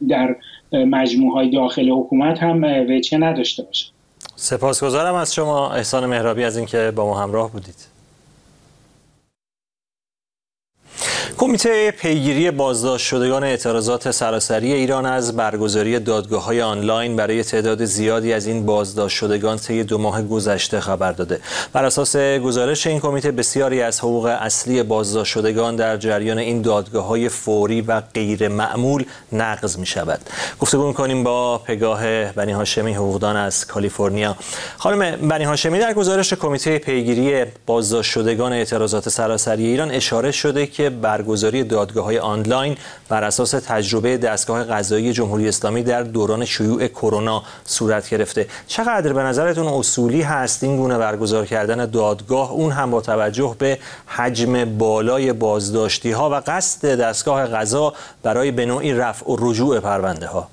[0.09, 0.37] در
[0.73, 3.94] مجموعه داخل حکومت هم وچه نداشته باشن.
[4.37, 7.94] سپاسگزارم از شما احسان مهرابی از اینکه با ما همراه بودید.
[11.39, 18.33] کمیته پیگیری بازداشت شدگان اعتراضات سراسری ایران از برگزاری دادگاه های آنلاین برای تعداد زیادی
[18.33, 21.41] از این بازداشت شدگان طی دو ماه گذشته خبر داده.
[21.73, 27.07] بر اساس گزارش این کمیته بسیاری از حقوق اصلی بازداشت شدگان در جریان این دادگاه
[27.07, 30.21] های فوری و غیر معمول نقض می شود
[30.61, 34.37] گفتگو کنیم با پگاه بنی هاشمی حقوقدان از کالیفرنیا.
[34.79, 40.91] خانم بنی هاشمی در گزارش کمیته پیگیری بازداشت شدگان اعتراضات سراسری ایران اشاره شده که
[41.25, 42.77] برگزاری دادگاه های آنلاین
[43.09, 48.47] بر اساس تجربه دستگاه قضایی جمهوری اسلامی در دوران شیوع کرونا صورت گرفته.
[48.67, 53.79] چقدر به نظرتون اصولی هست این گونه برگزار کردن دادگاه؟ اون هم با توجه به
[54.07, 60.27] حجم بالای بازداشتی ها و قصد دستگاه قضا برای به نوعی رفع و رجوع پرونده
[60.27, 60.49] ها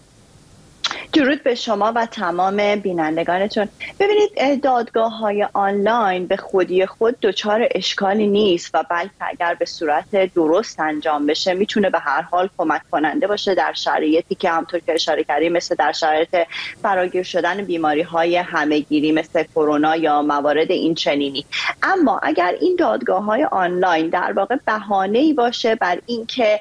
[1.14, 3.70] درود به شما و تمام بینندگانتون.
[4.00, 10.34] ببینید دادگاه های آنلاین به خودی خود دچار اشکالی نیست و بلکه اگر به صورت
[10.34, 14.94] درست انجام بشه می‌تونه به هر حال کمک کننده باشه در شرایطی که همطور که
[14.94, 16.38] اشاره کردیم مثل در شرایط
[16.82, 21.46] فراگیر شدن بیماری های همهگیری مثل کرونا یا موارد این چنینی.
[21.84, 26.60] اما اگر این دادگاه های آنلاین در واقع بهانه ای باشه بر اینکه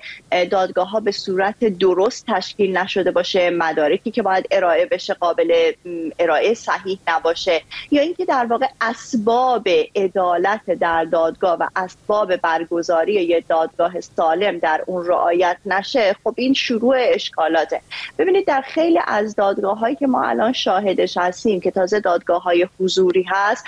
[0.51, 5.73] دادگاه ها به صورت درست تشکیل نشده باشه مدارکی که باید ارائه بشه قابل
[6.19, 13.45] ارائه صحیح نباشه یا اینکه در واقع اسباب عدالت در دادگاه و اسباب برگزاری یه
[13.49, 17.81] دادگاه سالم در اون رعایت نشه خب این شروع اشکالاته.
[18.19, 22.69] ببینید در خیلی از دادگاه هایی که ما الان شاهدش هستیم که تازه دادگاه های
[22.81, 23.65] حضوری هست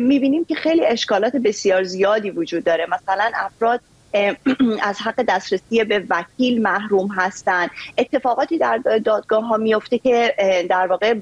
[0.00, 2.86] می‌بینیم که خیلی اشکالات بسیار زیادی وجود داره.
[2.90, 3.80] مثلا افراد
[4.82, 7.70] از حق دسترسی به وکیل محروم هستند.
[7.98, 10.34] اتفاقاتی در دادگاه ها میفته که
[10.70, 11.14] در واقع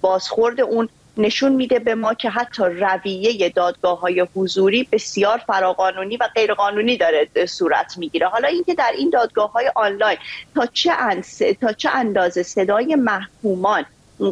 [0.00, 6.28] بازخورد اون نشون میده به ما که حتی رویه دادگاه های حضوری بسیار فراقانونی و
[6.34, 8.26] غیرقانونی داره صورت می‌گیره.
[8.26, 10.18] حالا اینکه در این دادگاه های آنلاین
[10.54, 10.90] تا چه,
[11.60, 13.84] تا چه اندازه صدای محکومان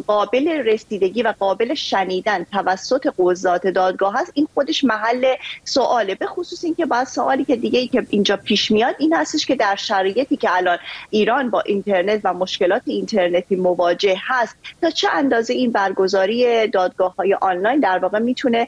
[0.07, 4.31] قابل رسیدگی و قابل شنیدن توسط قضات دادگاه هست.
[4.33, 6.15] این خودش محل سواله.
[6.15, 9.55] به خصوص اینکه بعد سوالی که دیگه ای که اینجا پیش میاد این هستش که
[9.55, 10.77] در شرایطی که الان
[11.09, 17.33] ایران با اینترنت و مشکلات اینترنتی مواجه هست تا چه اندازه این برگزاری دادگاه های
[17.33, 18.67] آنلاین در واقع می‌تونه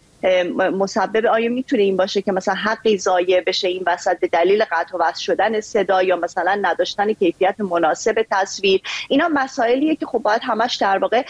[0.55, 4.97] مسبب آیا می‌تونه این باشه که مثلا حقی ضایع بشه این وسط به دلیل قطع
[4.97, 10.41] و وصل شدن صدا یا مثلا نداشتن کیفیت مناسب تصویر؟ اینا مسائلیه که خب باید
[10.43, 11.23] همش در واقع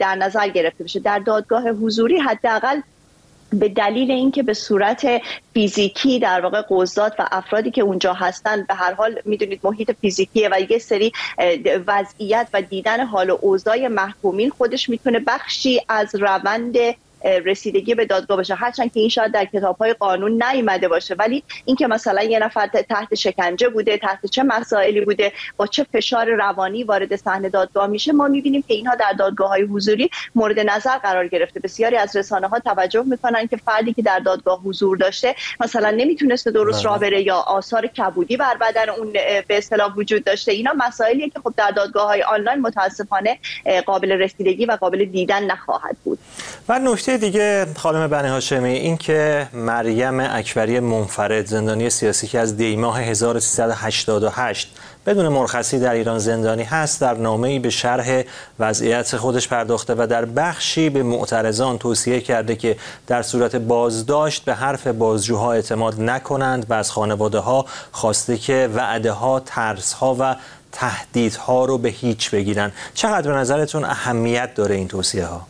[0.00, 1.00] در نظر گرفته بشه.
[1.00, 2.80] در دادگاه حضوری حداقل
[3.52, 5.06] به دلیل اینکه به صورت
[5.54, 10.48] فیزیکی در واقع قضات و افرادی که اونجا هستن به هر حال می‌دونید محیط فیزیکیه
[10.52, 11.12] و یه سری
[11.86, 16.76] وضعیت و دیدن حال و اوضاع محکومین خودش می‌تونه بخشی از روند
[17.24, 21.14] رسیدگی به دادگاه باشه هرچند که این شاید در کتاب های قانون نیامده باشه.
[21.14, 26.30] ولی اینکه مثلا یه نفر تحت شکنجه بوده تحت چه مسائلی بوده با چه فشار
[26.30, 30.98] روانی وارد صحنه دادگاه میشه ما می‌بینیم که اینها در دادگاه های حضوری مورد نظر
[30.98, 31.60] قرار گرفته.
[31.60, 36.50] بسیاری از رسانه ها توجه می‌کنن که فردی که در دادگاه حضور داشته مثلا نمی‌تونسته
[36.50, 39.12] درست راه بره یا آثار کبودی بر بدن اون
[39.48, 40.52] به اصطلاح وجود داشته.
[40.52, 43.38] اینا مسائلیه که خب در دادگاه های آنلاین متاسفانه
[43.86, 46.18] قابل رسیدگی و قابل دیدن نخواهد بود.
[46.68, 46.78] و
[47.08, 53.00] نکته دیگه خانم بنی هاشمی این که مریم اکبری منفرد زندانی سیاسی که از دیماه
[53.00, 54.74] 1388
[55.06, 58.22] بدون مرخصی در ایران زندانی هست در نامه‌ای به شرح
[58.58, 64.54] وضعیت خودش پرداخته و در بخشی به معترضان توصیه کرده که در صورت بازداشت به
[64.54, 70.36] حرف بازجوها اعتماد نکنند و از خانواده ها خواسته که وعده ها ترس ها و
[70.72, 75.46] تهدیدها رو به هیچ بگیرن چقدر به نظرتون اهمیت داره این توصیه ها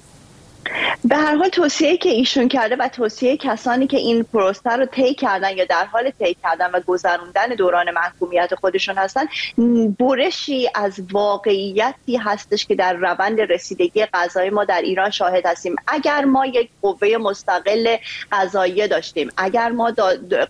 [1.05, 5.15] به هر حال توصیه که ایشون کرده و توصیه کسانی که این پروسه رو طی
[5.15, 9.27] کردن یا در حال طی کردن و گذروندن دوران محکومیت خودشون هستن
[9.99, 15.77] برشی از واقعیتی هستش که در روند رسیدگی قضایی ما در ایران شاهد هستیم.
[15.87, 17.97] اگر ما یک قوه مستقل
[18.33, 19.93] قضاییه داشتیم اگر ما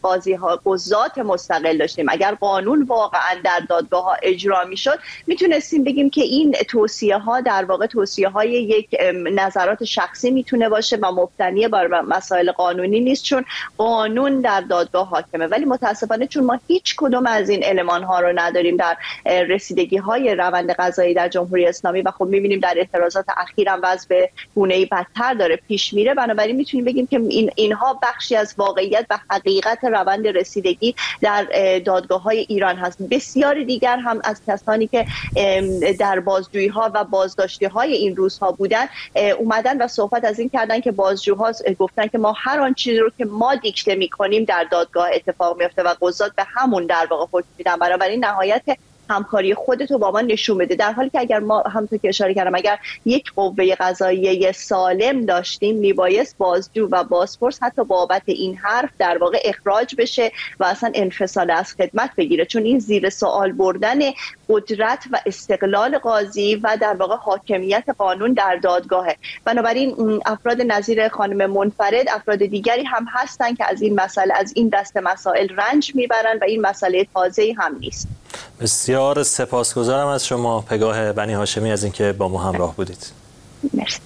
[0.03, 6.11] قاضی ها قضات مستقل داشتیم اگر قانون واقعا در دادگاه ها اجرا می‌شد می‌تونستیم بگیم
[6.11, 8.97] که این توصیه ها در واقع توصیه های یک
[9.35, 13.45] نظرات شخصی می‌تونه باشه و مبتنی بر مسائل قانونی نیست چون
[13.77, 15.47] قانون در دادگاه حاکمه.
[15.47, 18.97] ولی متاسفانه چون ما هیچ کدوم از این المان ها رو نداریم در
[19.27, 24.31] رسیدگی های روند قضایی در جمهوری اسلامی و خب می‌بینیم در اعتراضات اخیرم وضع به
[24.55, 26.15] گونه ای بدتر داره پیش میره.
[26.15, 31.47] بنابراین می‌تونیم بگیم که این اینها بخشی از واقعیت و حقیقت روند رسیدگی در
[31.85, 33.03] دادگاه های ایران هست.
[33.11, 35.07] بسیاری دیگر هم از کسانی که
[36.01, 38.87] در بازجویی ها و بازداشتی های این روزها بودن
[39.39, 43.11] اومدن و صحبت از این کردن که بازجوها گفتن که ما هر آن چیزی رو
[43.19, 47.49] که ما دیکته می‌کنیم در دادگاه اتفاق میفته و قضات به همون در واقع حکم
[47.59, 47.77] میدن.
[47.77, 48.63] بنابراین نهایت
[49.11, 50.75] همکاری خودتو با ما نشون بده.
[50.75, 55.77] در حالی که اگر ما همونطور که اشاره کردم اگر یک قوه قضاییه سالم داشتیم
[55.77, 61.51] میبایست بازجو و بازپرس حتی بابت این حرف در واقع اخراج بشه و اصلا انفصال
[61.51, 62.45] از خدمت بگیره.
[62.45, 63.99] چون این زیر سوال بردن
[64.49, 69.17] قدرت و استقلال قاضی و در واقع حاکمیت قانون در دادگاهه.
[69.45, 74.69] بنابراین افراد نظیر خانم منفرد افراد دیگری هم هستن که از این مسئله از این
[74.69, 78.09] دست مسائل رنج می‌برن و این مسئله تازه هم نیست.
[78.61, 83.13] بسیار سپاسگزارم از شما پگاه بنی هاشمی از اینکه با ما همراه بودید.
[83.75, 83.99] مرسی.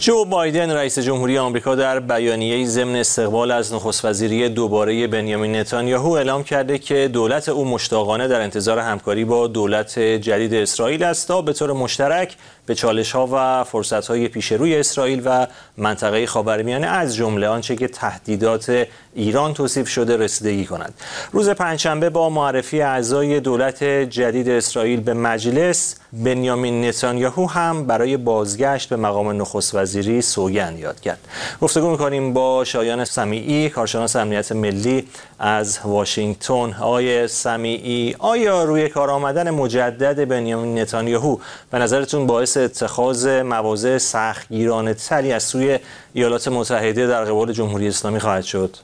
[0.00, 6.10] جو بایدن رئیس جمهوری آمریکا در بیانیه ضمن استقبال از نخست وزیری دوباره بنیامین نتانیاهو
[6.10, 11.42] اعلام کرده که دولت او مشتاقانه در انتظار همکاری با دولت جدید اسرائیل است تا
[11.42, 12.36] به طور مشترک
[12.70, 17.76] به چالش ها و فرصت های پیش روی اسرائیل و منطقه خاورمیانه از جمله آنچه
[17.76, 20.94] که تهدیدات ایران توصیف شده رسیدگی کند.
[21.32, 28.88] روز پنجشنبه با معرفی اعضای دولت جدید اسرائیل به مجلس بنیامین نتانیاهو هم برای بازگشت
[28.88, 31.18] به مقام نخست وزیری سوگند یاد کرد.
[31.60, 35.08] گفتگو می‌کنیم با شایان سمیعی کارشناس امنیت ملی
[35.40, 41.38] از واشنگتن آقای سمیعی آیا روی کار آمدن مجدد بنیامین نتانیاهو
[41.70, 45.78] به نظرتون باعث اتخاذ مواضع سختگیرانه تری از سوی
[46.12, 48.76] ایالات متحده در قبال جمهوری اسلامی خواهد شد؟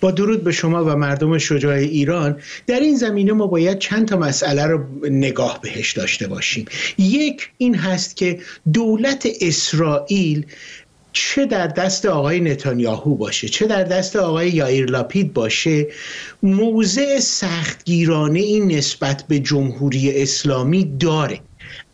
[0.00, 4.16] با درود به شما و مردم شجاع ایران در این زمینه ما باید چند تا
[4.16, 6.64] مسئله رو نگاه بهش داشته باشیم
[6.98, 8.38] یک این هست که
[8.72, 10.46] دولت اسرائیل
[11.14, 15.86] چه در دست آقای نتانیاهو باشه؟ چه در دست آقای یایر لاپید باشه؟
[16.42, 21.40] موضع سختگیرانه این نسبت به جمهوری اسلامی داره.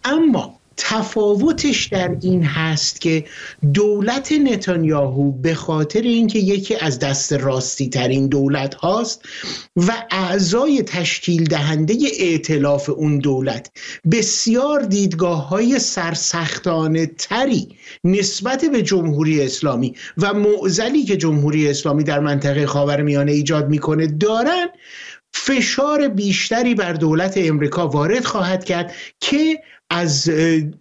[0.04, 3.24] اما تفاوتش در این هست که
[3.74, 9.22] دولت نتانیاهو به خاطر اینکه یکی از دست راستی ترین دولت هاست
[9.76, 13.70] و اعضای تشکیل دهنده ائتلاف اون دولت
[14.12, 17.68] بسیار دیدگاه های سرسختانه تری
[18.04, 24.66] نسبت به جمهوری اسلامی و معزلی که جمهوری اسلامی در منطقه خاورمیانه ایجاد می‌کنه دارن
[25.32, 29.58] فشار بیشتری بر دولت امریکا وارد خواهد کرد که
[29.90, 30.30] از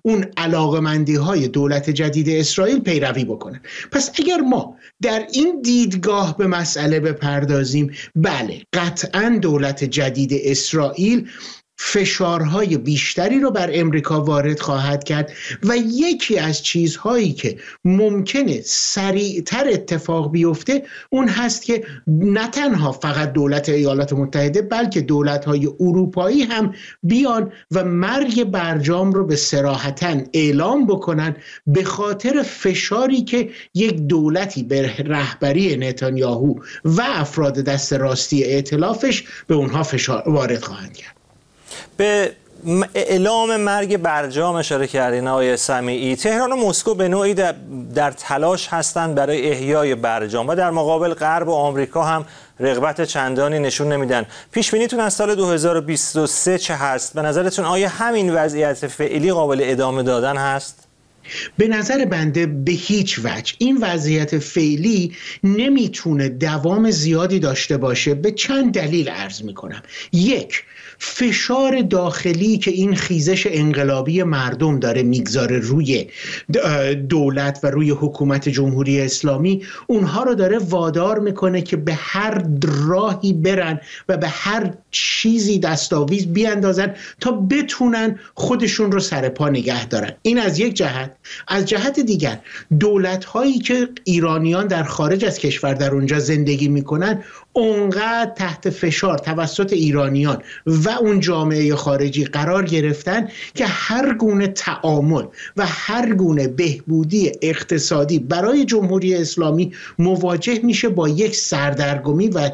[0.02, 3.62] اون علاقمندی های دولت جدید اسرائیل پیروی بکنه.
[3.92, 11.30] پس اگر ما در این دیدگاه به مسئله بپردازیم بله قطعا دولت جدید اسرائیل
[11.82, 15.32] فشارهای بیشتری رو بر امریکا وارد خواهد کرد
[15.64, 23.34] و یکی از چیزهایی که ممکنه سریعتر اتفاق بیفته اون هست که نه تنها فقط
[23.34, 26.74] دولت ایالات متحده بلکه دولت های اروپایی هم
[27.04, 31.36] بیان و مرگ برجام رو به سراحتا اعلام بکنن
[31.68, 36.54] به خاطر فشاری که یک دولتی به رهبری نتانیاهو
[36.86, 41.19] و افراد دست راستی ائتلافش به اونها فشار وارد خواهند کرد.
[42.00, 42.32] به
[42.96, 46.16] اعلام مرگ برجام اشاره کردین آقای سمیعی.
[46.16, 51.48] تهران و مسکو به نوعی در, تلاش هستند برای احیای برجام و در مقابل غرب
[51.48, 52.26] و آمریکا هم
[52.60, 54.26] رغبت چندانی نشون نمیدن.
[54.52, 60.04] پیش بینیتون از سال 2023 چه هست؟ به نظرتون آیا همین وضعیت فعلی قابل ادامه
[60.04, 60.89] دادن هست؟
[61.58, 63.54] به نظر بنده به هیچ وجه.
[63.58, 65.14] این وضعیت فعلی
[65.44, 68.14] نمی‌تونه دوام زیادی داشته باشه.
[68.14, 69.82] به چند دلیل عرض می‌کنم.
[70.14, 70.64] یک
[70.98, 76.08] فشار داخلی که این خیزش انقلابی مردم داره می‌گذاره روی
[77.10, 82.44] دولت و روی حکومت جمهوری اسلامی اونها رو داره وادار می‌کنه که به هر
[82.88, 89.86] راهی برن و به هر چیزی دستاویز بیاندازن تا بتونن خودشون رو سر پا نگه
[89.86, 90.12] دارن.
[90.22, 91.16] این از یک جهت.
[91.48, 92.40] از جهت دیگر
[92.80, 97.24] دولت هایی که ایرانیان در خارج از کشور در اونجا زندگی می‌کنن
[97.54, 105.24] اونقدر تحت فشار توسط ایرانیان و اون جامعه خارجی قرار گرفتن که هر گونه تعامل
[105.58, 112.50] و هر گونه بهبودی اقتصادی برای جمهوری اسلامی مواجه میشه با یک سردرگمی و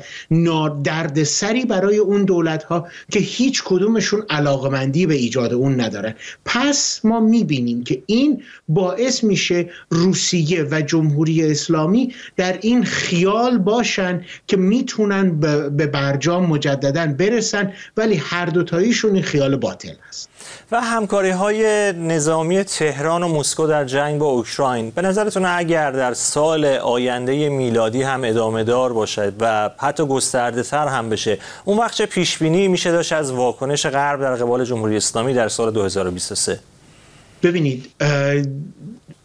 [0.83, 6.15] دردسری برای اون دولت ها که هیچ کدومشون علاقمندی به ایجاد اون ندارن.
[6.45, 14.25] پس ما می‌بینیم که این باعث میشه روسیه و جمهوری اسلامی در این خیال باشن
[14.47, 20.29] که می‌تونن به برجام مجددا برسن ولی هر دوتاییشون این خیال باطل است.
[20.71, 24.89] و همکاری های نظامی تهران و مسکو در جنگ با اوکراین.
[24.89, 30.87] به نظرتون اگر در سال آینده میلادی هم ادامه دار باشد و حتی گسترده تر
[30.87, 34.97] هم بشه اون وقت چه پیش بینی میشه داشت از واکنش غرب در قبال جمهوری
[34.97, 36.59] اسلامی در سال 2023
[37.43, 37.89] ببینید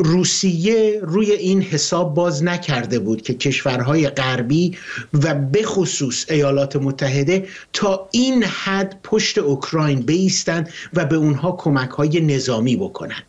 [0.04, 4.76] روسیه روی این حساب باز نکرده بود که کشورهای غربی
[5.12, 11.90] و به خصوص ایالات متحده تا این حد پشت اوکراین بیستند و به اونها کمک
[11.90, 13.22] های نظامی بکنند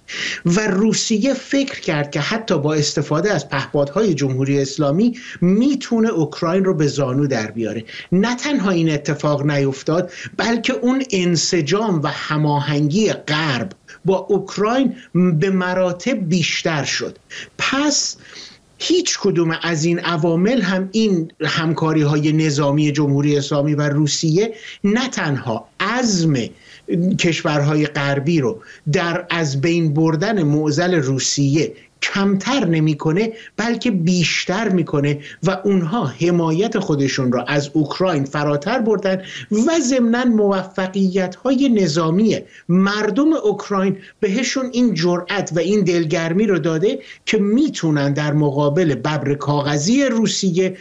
[0.46, 6.74] و روسیه فکر کرد که حتی با استفاده از پهپادهای جمهوری اسلامی می‌تونه اوکراین رو
[6.74, 7.84] به زانو در بیاره.
[8.12, 13.72] نه تنها این اتفاق نیفتاد بلکه اون انسجام و هماهنگی غرب
[14.06, 17.18] با اوکراین به مراتب بیشتر شد.
[17.58, 18.18] پس
[18.84, 25.10] هیچ کدوم از این عوامل هم این همکاری های نظامی جمهوری اسلامی و روسیه نه
[25.10, 26.34] تنها عزم
[27.20, 28.62] کشورهای غربی رو
[28.92, 37.32] در از بین بردن معزل روسیه کمتر نمی‌کنه بلکه بیشتر می‌کنه و اونها حمایت خودشون
[37.32, 39.22] را از اوکراین فراتر بردن
[39.52, 42.40] و ضمنا موفقیت های نظامی
[42.70, 49.34] مردم اوکراین بهشون این جرأت و این دلگرمی رو داده که می‌تونن در مقابل ببر
[49.34, 50.78] کاغذی روسیه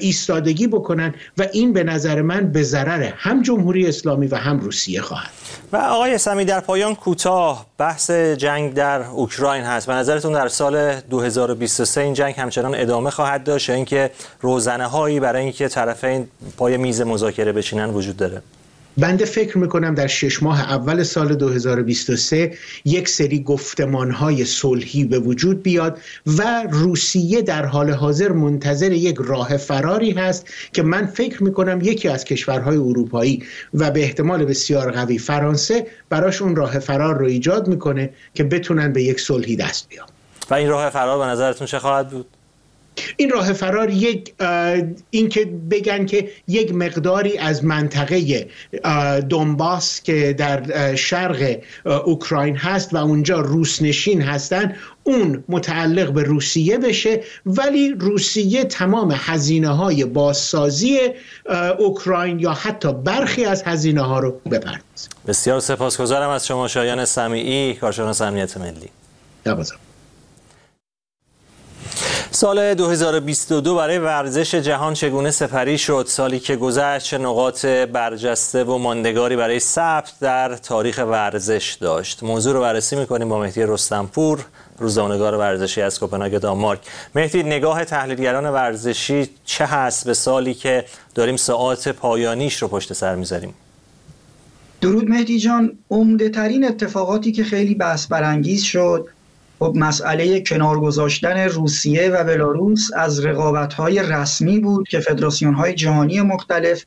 [0.00, 5.00] ایستادگی بکنن و این به نظر من به ضرر هم جمهوری اسلامی و هم روسیه
[5.00, 5.30] خواهد.
[5.72, 9.86] و آقای سمی در پایان کوتاه بحث جنگ در اوکراین هست.
[9.86, 14.10] به نظرتون در سال 2023 این جنگ همچنان ادامه خواهد داشت یا اینکه
[14.40, 18.42] روزنه هایی برای اینکه طرفین پای میز مذاکره بشینن وجود داره؟
[18.98, 22.52] بنده فکر می‌کنم در شش ماه اول سال 2023
[22.84, 29.56] یک سری گفتمانهای صلحی به وجود بیاد و روسیه در حال حاضر منتظر یک راه
[29.56, 33.42] فراری هست که من فکر می‌کنم یکی از کشورهای اروپایی
[33.74, 38.92] و به احتمال بسیار قوی فرانسه براش اون راه فرار رو ایجاد می‌کنه که بتونن
[38.92, 40.06] به یک صلحی دست بیان.
[40.50, 42.26] و این راه فرار به نظرتون چه خواهد بود؟
[43.16, 44.34] این راه فرار یک
[45.10, 48.48] این که بگن که یک مقداری از منطقه
[49.28, 51.56] دونباس که در شرق
[52.04, 57.22] اوکراین هست و اونجا روسنشین هستن اون متعلق به روسیه بشه.
[57.46, 60.98] ولی روسیه تمام هزینه های بازسازی
[61.78, 65.08] اوکراین یا حتی برخی از هزینه ها رو بپردازه.
[65.26, 68.88] بسیار سپاسگزارم از شما شایان سمیعی کارشناس امنیت ملی.
[69.44, 69.76] دوازم
[72.32, 78.78] سال 2022 برای ورزش جهان چگونه سپری شد؟ سالی که گذشت چه نقاط برجسته و
[78.78, 84.44] ماندگاری برای ثبت در تاریخ ورزش داشت؟ موضوع رو بررسی می‌کنیم با مهدی رستمپور
[84.78, 86.80] روزنامه‌نگار ورزشی از کوپنهاگ دانمارک.
[87.14, 93.14] مهدی نگاه تحلیلگران ورزشی چه هست به سالی که داریم ساعات پایانیش رو پشت سر
[93.14, 93.54] می‌ذاریم؟
[94.80, 95.78] درود مهدی جان.
[95.90, 99.08] عمده ترین اتفاقاتی که خیلی بحث برانگیز شد
[99.60, 105.74] خب مسئله کنار گذاشتن روسیه و بلاروس از رقابت های رسمی بود که فدراسیون های
[105.74, 106.84] جهانی مختلف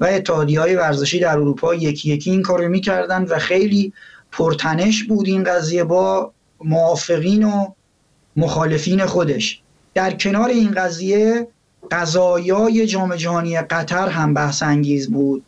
[0.00, 3.92] و اتحادی های ورزشی در اروپا یکی یکی این کار رو می‌کردن و خیلی
[4.32, 6.32] پرتنش بود این قضیه با
[6.64, 7.66] موافقین و
[8.36, 9.60] مخالفین خودش.
[9.94, 11.46] در کنار این قضیه
[11.90, 15.44] قضایای جام جهانی قطر هم بحث انگیز بود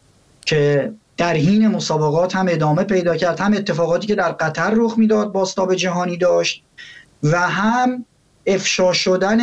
[0.47, 5.33] که در حین مسابقات هم ادامه پیدا کرد هم اتفاقاتی که در قطر رخ می‌داد
[5.33, 6.65] باستاب جهانی داشت
[7.23, 8.05] و هم
[8.47, 9.39] افشا شدن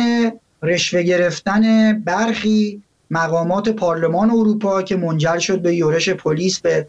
[0.62, 6.86] رشوه گرفتن برخی مقامات پارلمان اروپا که منجر شد به یورش پلیس به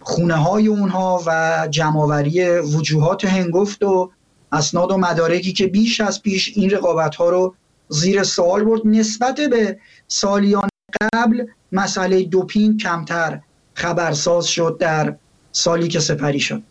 [0.00, 4.10] خونه های اونها و جمعوری وجوهات هنگفت و
[4.52, 7.54] اسناد و مدارکی که بیش از پیش این رقابت ها رو
[7.88, 8.80] زیر سوال برد.
[8.84, 9.78] نسبت به
[10.08, 10.68] سالیان
[11.14, 13.40] قبل مسئله دوپینگ کمتر
[13.74, 15.14] خبرساز شد در
[15.52, 16.62] سالی که سپری شد.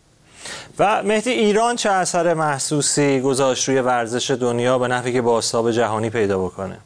[0.78, 6.10] و مهدی ایران چه اثر محسوسی گذاشت روی ورزش دنیا به نفعی که باستاب جهانی
[6.10, 6.78] پیدا بکنه؟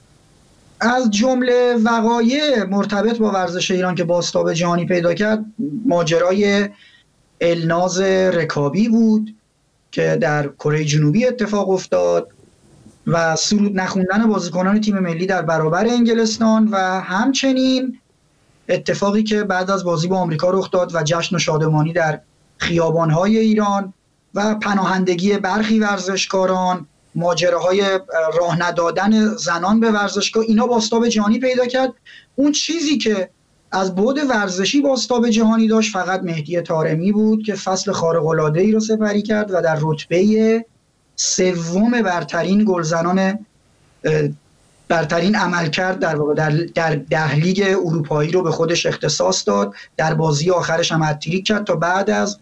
[0.80, 5.44] از جمله وقایع مرتبط با ورزش ایران که باستاب جهانی پیدا کرد
[5.86, 6.68] ماجرای
[7.40, 9.34] الناز رکابی بود
[9.92, 12.28] که در کره جنوبی اتفاق افتاد
[13.06, 17.98] و سرود نخوندن بازیکنان تیم ملی در برابر انگلستان و همچنین
[18.68, 22.20] اتفاقی که بعد از بازی با آمریکا رخ داد و جشن و شادمانی در
[22.58, 23.92] خیابانهای ایران
[24.34, 27.82] و پناهندگی برخی ورزشکاران ماجراهای
[28.38, 31.92] راه ندادن زنان به ورزشگاه اینا باستاب جهانی پیدا کرد.
[32.36, 33.30] اون چیزی که
[33.72, 38.72] از بود ورزشی باستاب جهانی داشت فقط مهدی تارمی بود که فصل خارق العاده ای
[38.72, 40.64] رو سپری کرد و در رتبه
[41.16, 43.46] سوم برترین گلزنان
[44.88, 49.74] برترین عمل کرد در در در ده لیگ اروپایی رو به خودش اختصاص داد.
[49.96, 52.38] در بازی آخرش هم هتریک کرد تا بعد از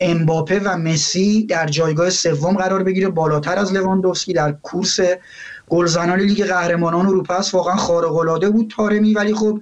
[0.00, 5.00] امباپه و مسی در جایگاه سوم قرار بگیره بالاتر از لواندوفسکی در کورس
[5.68, 7.54] گلزنان لیگ قهرمانان اروپا است.
[7.54, 9.60] واقعا خارق العاده بود تارمی ولی خب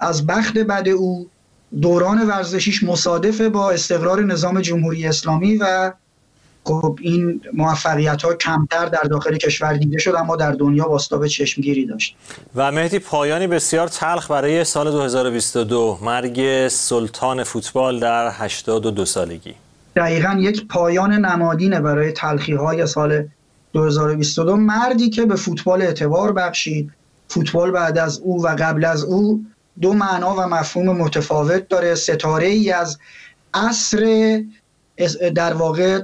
[0.00, 1.28] از بخت بد او
[1.80, 5.92] دوران ورزشیش مصادف با استقرار نظام جمهوری اسلامی و
[6.68, 11.86] خب این موفقیت ها کمتر در داخل کشور دیده شد اما در دنیا باستاب چشمگیری
[11.86, 12.16] داشت.
[12.54, 19.54] و مهدی پایانی بسیار تلخ برای سال 2022 مرگ سلطان فوتبال در 82 سالگی.
[19.96, 23.28] دقیقا یک پایان نمادینه برای تلخی های سال
[23.72, 26.92] 2022 مردی که به فوتبال اعتبار بخشید
[27.28, 29.44] فوتبال بعد از او و قبل از او
[29.80, 31.94] دو معنا و مفهوم متفاوت داره.
[31.94, 32.98] ستاره ای از
[33.54, 34.42] عصر
[35.34, 36.00] در واقع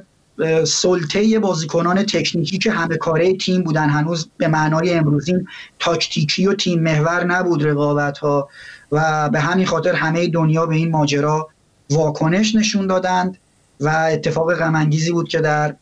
[0.65, 3.89] سلطه بازیکنان تکنیکی که همه کاره تیم بودن.
[3.89, 5.35] هنوز به معنای امروزی
[5.79, 8.49] تاکتیکی و تیم محور نبود رقابت ها
[8.93, 11.49] و به همین خاطر همه دنیا به این ماجرا
[11.91, 13.39] واکنش نشون دادند
[13.81, 15.75] و اتفاق غمانگیزی بود که در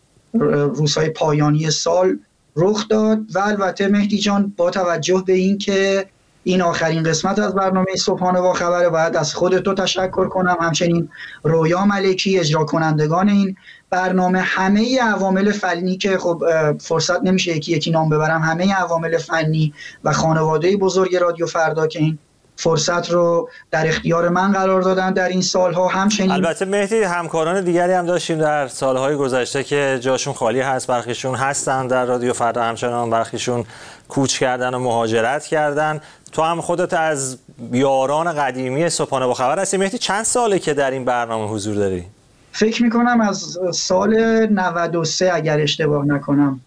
[0.74, 2.18] روزهای پایانی سال
[2.56, 3.18] رخ داد.
[3.34, 6.06] و البته مهدی جان با توجه به اینکه
[6.44, 8.88] این آخرین قسمت از برنامه صبحانه با خبره.
[8.88, 10.56] باید از خودتو تشکر کنم.
[10.60, 11.08] همچنین
[11.42, 13.56] رویا ملکی اجرا کنندگان این
[13.90, 16.42] برنامه همه عوامل فنی که خب
[16.80, 19.74] فرصت نمیشه یکی یکی نام ببرم همه عوامل فنی
[20.04, 22.18] و خانواده بزرگ رادیو فردا که این
[22.56, 25.88] فرصت رو در اختیار من قرار دادن در این سالها.
[25.88, 31.34] همچنین البته مهدی همکاران دیگری هم داشتیم در سالهای گذشته که جاشون خالی هست برخیشون
[31.34, 33.64] هستن در رادیو فردا همچنان برخیشون
[34.08, 36.00] کوچ کردن و مهاجرت کردن.
[36.32, 37.38] تو هم خودت از
[37.72, 39.76] یاران قدیمی صبحانه با خبر هستی.
[39.76, 42.04] مهدی چند ساله که در این برنامه حضور داری؟
[42.52, 44.14] فکر می‌کنم از سال
[44.46, 46.60] 93 اگر اشتباه نکنم.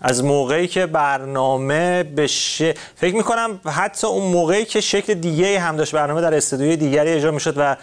[0.00, 2.26] از موقعی که برنامه به
[2.94, 7.30] فکر می‌کنم حتی اون موقعی که شکل دیگه هم داشت برنامه در استودیوی دیگری اجرا
[7.30, 7.76] می‌شد و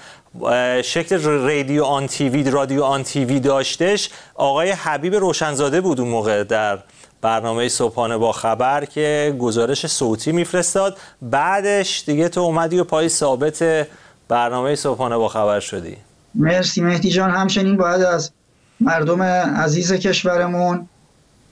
[0.81, 6.79] شکل رادیو آن تیوی رادیو آن تیوی داشتش آقای حبیب روشنزاده بود اون موقع در
[7.21, 10.97] برنامه صبحانه با خبر که گزارش صوتی میفرستاد.
[11.21, 13.87] بعدش دیگه تو اومدی و پای ثابت
[14.27, 15.97] برنامه صبحانه با خبر شدی.
[16.35, 17.31] مرسی مهدی جان.
[17.31, 18.31] همچنین باید از
[18.79, 20.89] مردم عزیز کشورمون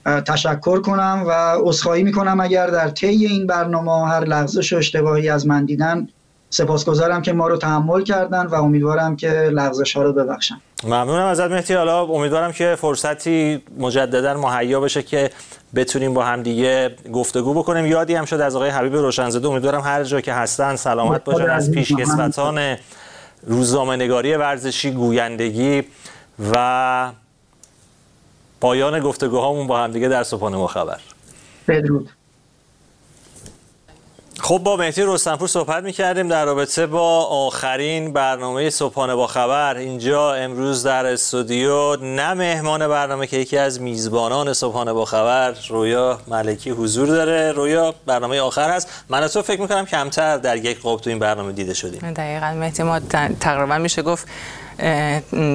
[0.04, 5.46] تشکر کنم و عذرخواهی می‌کنم اگر در طی این برنامه هر لغزش و اشتباهی از
[5.46, 6.08] من دیدن
[6.50, 10.54] سپاسگزارم که ما رو تحمل کردن و امیدوارم که لغزش ها رو ببخشن.
[10.84, 11.74] ممنونم ازت مهدی.
[11.74, 15.30] حالا امیدوارم که فرصتی مجددا مهیا بشه که
[15.74, 17.86] بتونیم با هم دیگه گفتگو بکنیم.
[17.86, 19.48] یادی هم شد از آقای حبیب روشنزاده.
[19.48, 21.50] امیدوارم هر جا که هستن سلامت باشن.
[21.50, 22.76] از پیشکسوتان
[23.46, 25.82] روزنامه نگاری ورزشی گویندگی
[26.52, 27.10] و
[28.62, 31.00] پایان گفتگوهامون با هم دیگه در صبحانه ما خبر
[31.68, 32.10] بدرود.
[34.44, 39.76] خب با مهدی رستنپور صحبت می‌کردیم در رابطه با آخرین برنامه صبحانه با خبر.
[39.76, 46.18] اینجا امروز در استودیو نه مهمان برنامه که یکی از میزبانان صبحانه با خبر رویا
[46.28, 47.52] ملکی حضور داره.
[47.52, 49.04] رویا برنامه آخر هست.
[49.08, 52.12] من تو فکر می‌کنم کمتر در یک قاب تو این برنامه دیده شدیم.
[52.12, 52.46] دقیقا.
[52.46, 53.00] مهدی ما
[53.40, 54.26] تقریبا میشه گفت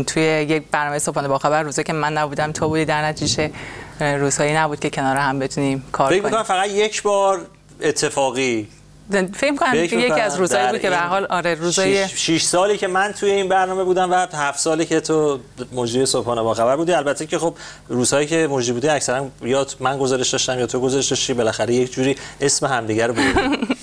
[0.08, 3.52] توی یک برنامه صبحانه با خبر روزه که من نبودم تو بودی در نتیجه
[4.00, 6.32] روزهایی نبود که کنار هم بتونیم کار فکر کنیم.
[6.32, 7.42] می‌کنم فقط یک بار
[7.82, 8.68] اتفاقی
[9.12, 13.14] فکر کنم یکی از روزایی بود که به حال آره روزای 6 سالی که من
[13.14, 15.39] توی این برنامه بودم و 7 سالی که تو
[15.74, 16.93] مجری صبحانه با خبر بودی.
[16.93, 17.55] البته که خب
[17.88, 21.91] روزهایی که مجری بودی اکثرا یا من گزارش داشتم یا تو گزارش داشتی بالاخره یک
[21.91, 23.68] جوری اسم همدیگه رو بودیم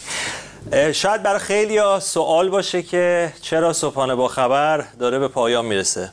[0.92, 6.10] شاید برای خیلی سوال باشه که چرا صبحانه با خبر داره به پایان می‌رسه.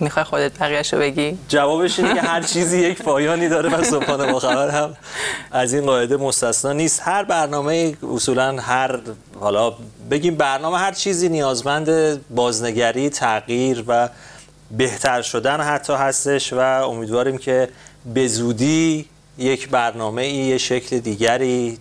[0.00, 4.32] می‌خوای خودت بقیهش رو بگی؟ جوابش اینه که هر چیزی یک پایانی داره و صبحانه
[4.32, 4.96] با خبر هم
[5.52, 8.98] از این قاعده مستثنا نیست هر برنامه اصولا هر
[9.40, 9.72] حالا
[10.10, 11.90] بگیم برنامه هر چیزی نیازمند
[12.30, 14.08] بازنگری تغییر و
[14.70, 17.68] بهتر شدن حتی هستش و امیدواریم که
[18.14, 19.06] به زودی
[19.38, 21.78] یک برنامه ای یه شکل دیگری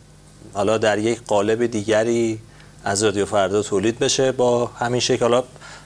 [0.53, 2.39] حالا در یک قالب دیگری
[2.83, 5.43] از رادیو فردا تولید بشه با همین شکل حالا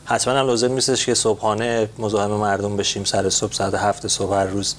[0.09, 3.03] حتما هم لازم نیستش که صبحانه مزاحم مردم بشیم.
[3.03, 4.75] سر صبح ساعت هفت صبح هر روز.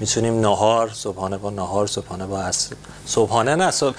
[0.00, 2.76] می‌تونیم نهار صبحانه با نهار صبحانه با عصر.
[3.06, 3.94] صبحانه نه صبح...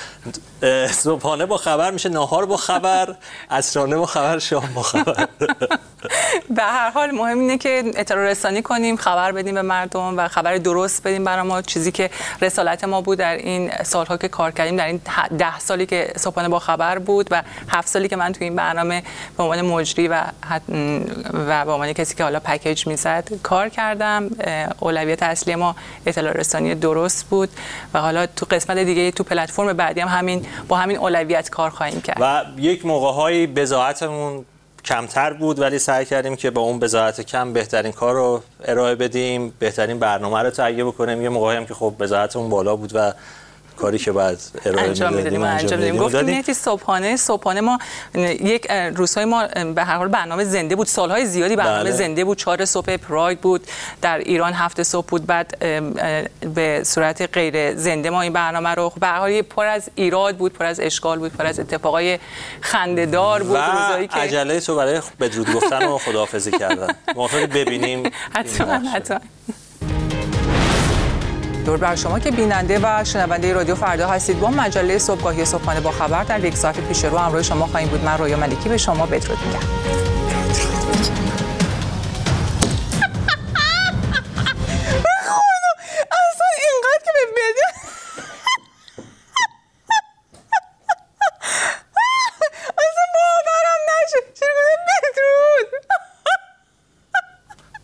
[0.91, 3.15] صبحانه با خبر میشه نهار با خبر
[3.51, 5.27] عصرانه با خبر شام با خبر.
[6.55, 10.57] به هر حال مهم اینه که اطلاع رسانی کنیم خبر بدیم به مردم و خبر
[10.57, 11.61] درست بدیم برای ما.
[11.61, 12.09] چیزی که
[12.41, 15.01] رسالت ما بود در این سالها که کار کردیم در این
[15.37, 19.03] ده سالی که صبحانه با خبر بود و هفت سالی که من تو این برنامه
[19.37, 20.23] به عنوان مجری و
[21.33, 24.29] و به عنوان کسی که حالا پکیج می‌زد کار کردم.
[24.79, 27.49] اولویت اصلی ما اطلاع رسانی درست بود
[27.93, 32.01] و حالا تو قسمت دیگه تو پلتفرم بعدی هم همین با همین اولویت کار خواهیم
[32.01, 32.17] کرد.
[32.21, 34.45] و یک موقع‌هایی بضاعتمون
[34.85, 39.53] کمتر بود ولی سعی کردیم که با اون بضاعت کم بهترین کار رو ارائه بدیم
[39.59, 41.21] بهترین برنامه رو تهیه بکنیم.
[41.21, 43.13] یه موقعی هم که خب بضاعتمون بالا بود و
[43.77, 45.97] کاری که بعد ارائه انجام می‌دادیم انجام می‌دادیم.
[45.97, 47.79] گفتیم یکی صبحانه صبحانه ما
[48.15, 50.87] یک روزهای ما به هر حال برنامه زنده بود.
[50.87, 51.91] سالهای زیادی برنامه بله.
[51.91, 52.37] زنده بود.
[52.37, 53.67] چهار صبح پراید بود.
[54.01, 55.25] در ایران هفته صبح بود.
[55.25, 55.59] بعد
[56.55, 58.93] به صورت غیر زنده ما این برنامه رو.
[58.99, 62.19] به هر حال پر از ایراد بود پر از اشکال بود پر از اتفاقای
[62.61, 63.57] خنده‌دار بود.
[63.57, 66.87] روزایی که عجله تو برای بدرود گفتن و خداحافظی کردن.
[67.15, 68.03] موافق ببینیم.
[68.35, 69.19] حتما حتما.
[71.65, 74.39] دور بر شما که بیننده و شنونده رادیو فردا هستید.
[74.39, 78.03] با مجله صبحگاهی صبحانه با خبر در یک ساعت پیش رو همراه شما خواهیم بود.
[78.03, 79.59] من رویا ملکی به شما بدرود میگم.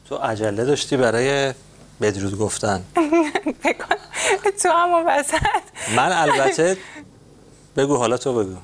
[0.09, 1.53] تو عجله داشتی برای
[2.01, 2.83] بدرود گفتن.
[4.63, 5.35] تو همون وسط.
[5.95, 6.77] من البته
[7.77, 8.55] بگو حالا تو بگو.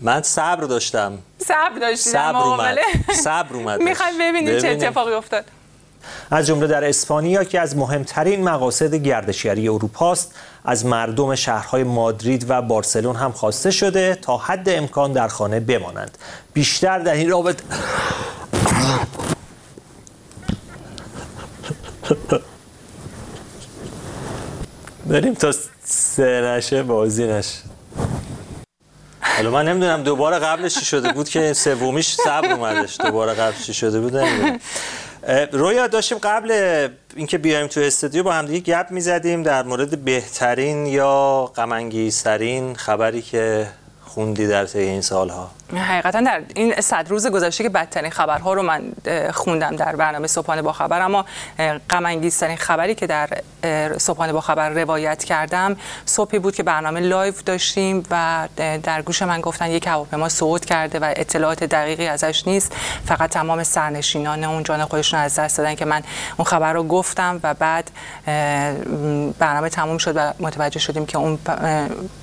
[0.00, 1.18] من صبر داشتم.
[1.38, 2.78] صبر داشتی صبر اومد.
[3.12, 3.80] صبر اومد.
[3.80, 5.44] می‌خوایم ببینیم چه اتفاقی افتاد.
[6.30, 12.62] از جمله در اسپانیا که از مهمترین مقاصد گردشگری اروپاست از مردم شهرهای مادرید و
[12.62, 16.18] بارسلون هم خواسته شده تا حد امکان در خانه بمانند.
[16.52, 17.64] بیشتر در این رابطه
[25.06, 25.52] بریم تا
[25.84, 27.58] سه نشه بازی نشه.
[29.20, 33.00] حالا من نمی‌دونم دوباره قبلش چی شده بود که سومیش صبر اومدش.
[33.00, 34.58] دوباره قبلش چی شده بود نمی‌دونم.
[35.52, 36.50] رویا داشتیم قبل
[37.16, 43.22] اینکه بیایم تو استودیو با هم دیگه گپ می‌زدیم در مورد بهترین یا غم خبری
[43.22, 43.66] که
[44.04, 45.50] خوندی در طی این سالها.
[45.72, 48.82] حقیقتا در این صد روز گذشته که بدترین خبرها رو من
[49.32, 51.00] خوندم در برنامه صبحانه با خبر.
[51.00, 51.24] اما
[51.90, 53.28] غم خبری که در
[53.98, 58.48] صبحانه با خبر روایت کردم صبحی بود که برنامه لایو داشتیم و
[58.82, 62.76] در گوش من گفتن یک هواپیما صعود کرده و اطلاعات دقیقی ازش نیست.
[63.06, 66.02] فقط تمام سرنشینان اون جان خودشون از دست دادن که من
[66.36, 67.90] اون خبر رو گفتم و بعد
[69.38, 71.38] برنامه تموم شد و متوجه شدیم که اون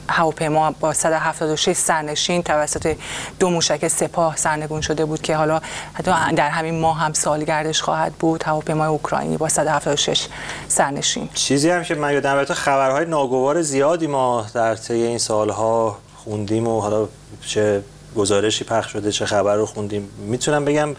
[0.10, 2.96] هواپیما با 176 سرنشین توسط
[3.42, 5.62] دو موشک سپاه سرنگون شده بود که حالا
[5.94, 8.44] حتی در همین ماه هم سالگردش خواهد بود.
[8.44, 10.28] هواپیمای اوکراینی با 176
[10.68, 11.30] سرنشین.
[11.34, 16.68] چیزی هم که من یادم البته خبرهای ناگوار زیادی ما در طی این سالها خوندیم
[16.68, 17.08] و حالا
[17.46, 17.84] چه
[18.16, 20.10] گزارشی پخش شده چه خبر رو خوندیم.
[20.28, 20.96] می‌تونم بگم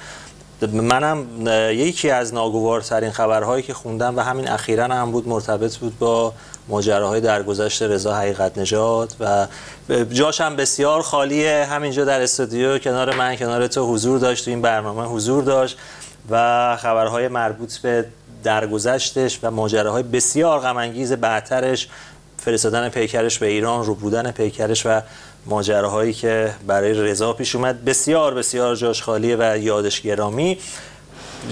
[0.72, 1.26] منم
[1.72, 6.32] یکی از ناگوارترین خبرهایی که خوندم و همین اخیرا هم بود مرتبط بود با
[6.68, 9.46] ماجراهای درگذشت رضا حقیقت نژاد و
[10.12, 11.66] جاش هم بسیار خالیه.
[11.70, 15.78] همینجا در استودیو کنار من کنار تو حضور داشت تو این برنامه حضور داشت
[16.30, 18.04] و خبرهای مربوط به
[18.44, 21.88] درگذشتش و ماجراهای بسیار غم انگیز بعدترش
[22.38, 25.00] فرستادن پیکرش به ایران رو بودن پیکرش و
[25.46, 27.84] ماجراهایی که برای رضا پیش اومد.
[27.84, 30.58] بسیار بسیار جاش خالیه و یادش گرامی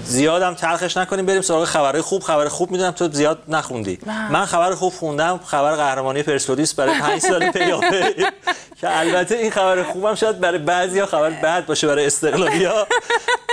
[0.05, 2.22] زیادم تلخش نکنیم بریم سراغ خبرهای خوب.
[2.22, 3.99] خبر خوب می‌دونم تو زیاد نخوندی.
[4.30, 8.26] من خبر خوب خوندم خبر قهرمانی پرسپولیس برای 5 سال پیاپی
[8.80, 12.86] که البته این خبر خوبم شاید برای بعضیا خبر بد باشه برای استقلالیا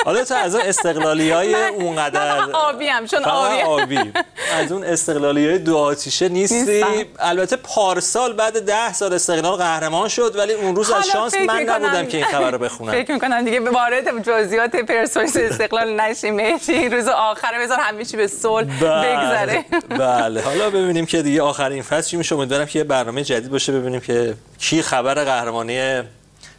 [0.05, 3.61] حالا تو از اون استقلالی های اونقدر آبی هم چون آبی.
[3.61, 4.13] آبی.
[4.55, 6.55] از اون استقلالی های دو آتیشه نیستی.
[6.55, 7.05] نیستم.
[7.19, 12.05] البته پارسال بعد ده سال استقلال قهرمان شد ولی اون روز از شانس من نبودم
[12.05, 12.91] که این خبر رو بخونم.
[12.91, 16.01] فکر می‌کنم دیگه به وارد جزئیات پرسپولیس استقلال
[16.31, 19.65] نشیم مهدی روز آخر بذار همه چی به صلح بگذره.
[19.89, 20.41] بله.
[20.41, 22.35] حالا ببینیم که دیگه آخرین فصل چی میشه.
[22.35, 23.71] امیدوارم که یه برنامه جدید باشه.
[23.71, 26.03] ببینیم که کی خبر قهرمانی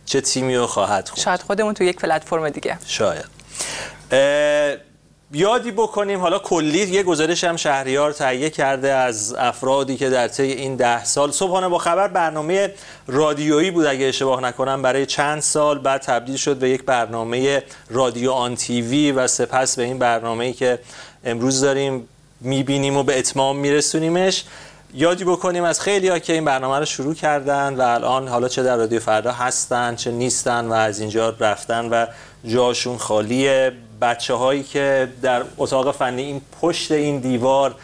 [0.06, 2.78] چه تیمی رو خواهد خوند شاید خودمون تو یک پلتفرم دیگه.
[2.86, 3.24] شاید.
[5.32, 10.42] یادی بکنیم حالا کلی یه گزارش هم شهریار تهیه کرده از افرادی که در طی
[10.42, 12.74] این ده سال صبحانه با خبر برنامه
[13.06, 18.30] رادیویی بود اگه اشتباه نکنم برای چند سال بعد تبدیل شد به یک برنامه رادیو
[18.30, 20.78] آن تیوی و سپس به این برنامه‌ای که
[21.24, 22.08] امروز داریم
[22.40, 24.44] می‌بینیم و به اتمام میرسونیمش.
[24.94, 28.76] یادی بکنیم از خیلی که این برنامه رو شروع کردن و الان حالا چه در
[28.76, 32.06] رادیو فردا هستن چه نیستن و از اینجا رفتن و
[32.44, 33.72] جاشون خالیه.
[34.00, 37.74] بچه هایی که در اتاق فنی این پشت این دیوار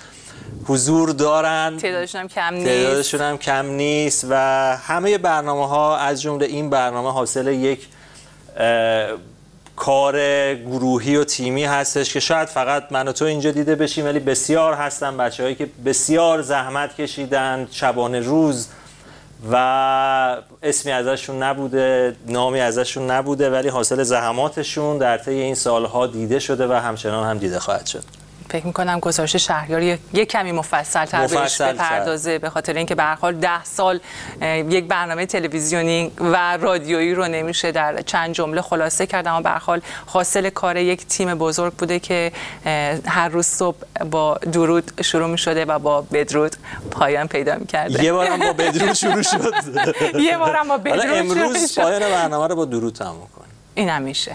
[0.67, 1.77] حضور دارن.
[1.77, 2.67] تعدادشون هم کم نیست.
[2.67, 4.35] تعدادشون هم کم نیست و
[4.77, 7.89] همه برنامه ها از جمله این برنامه حاصل یک
[9.77, 10.15] کار
[10.55, 14.75] گروهی و تیمی هستش که شاید فقط من و تو اینجا دیده بشیم ولی بسیار
[14.75, 18.69] هستن بچه هایی که بسیار زحمت کشیدن شبانه روز
[19.53, 19.57] و
[20.63, 26.67] اسمی ازشون نبوده نامی ازشون نبوده ولی حاصل زحماتشون در طی این سالها دیده شده
[26.67, 28.24] و همچنان هم دیده خواهد شد.
[28.55, 29.99] فکر می‌کنم گزارش شهریار یک
[30.29, 31.61] کمی مفصل تر بهش.
[31.61, 34.01] بپردازه به خاطر اینکه به حال ده سال
[34.43, 39.81] یک برنامه تلویزیونی و رادیویی رو نمیشه در چند جمله خلاصه کرد اما به حال
[40.07, 42.33] حاصل کار یک تیم بزرگ بوده که
[43.07, 43.77] هر روز صبح
[44.11, 46.57] با درود شروع می شده و با بدرود
[46.91, 49.55] پایان پیدا می کرده یه بارم با بدرود شروع شد.
[50.21, 51.83] یه بارم با بدرود شروع امروز شد.
[51.83, 54.33] پایان برنامه رو با درود تموم کنیم این هم میشه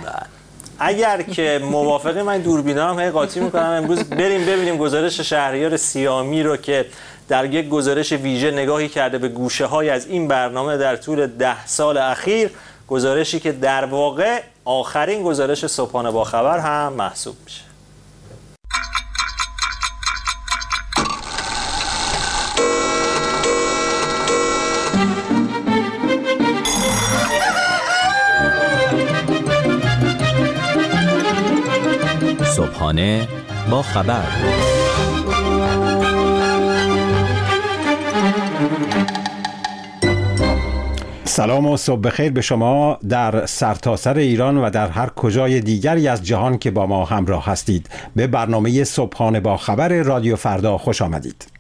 [0.80, 3.64] اگر که موافقی من دوربینا هم هی قاطی می‌کنم.
[3.64, 6.86] امروز بریم ببینیم گزارش شهریار سیامی رو که
[7.28, 11.68] در یک گزارش ویژه نگاهی کرده به گوشه های از این برنامه در طول ده
[11.68, 12.50] سال اخیر.
[12.88, 17.69] گزارشی که در واقع آخرین گزارش صبحانه با خبر هم محسوب میشه.
[32.60, 33.28] صبحانه
[33.72, 34.24] با خبر.
[41.24, 42.98] سلام و صبح بخیر به شما.
[43.10, 47.90] در سرتاسر ایران و در هر کجای دیگری از جهان که با ما همراه هستید
[48.16, 51.59] به برنامه صبحانه با خبر رادیو فردا خوش آمدید.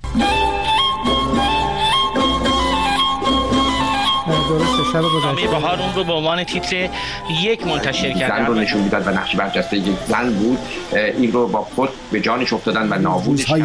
[4.50, 6.90] درسته شب نامه بهار اون رو به عنوان تیتر
[7.42, 10.58] یک منتشر زن رو نشون می‌داد و نقش برجسته یک زن بود.
[10.94, 13.60] این رو با خود به جانش افتادن و نابودش اه،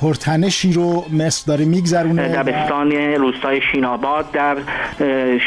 [0.00, 2.28] پرتنشی رو مصر داره میگذرونه.
[2.28, 4.56] دبستان روستای شیناباد در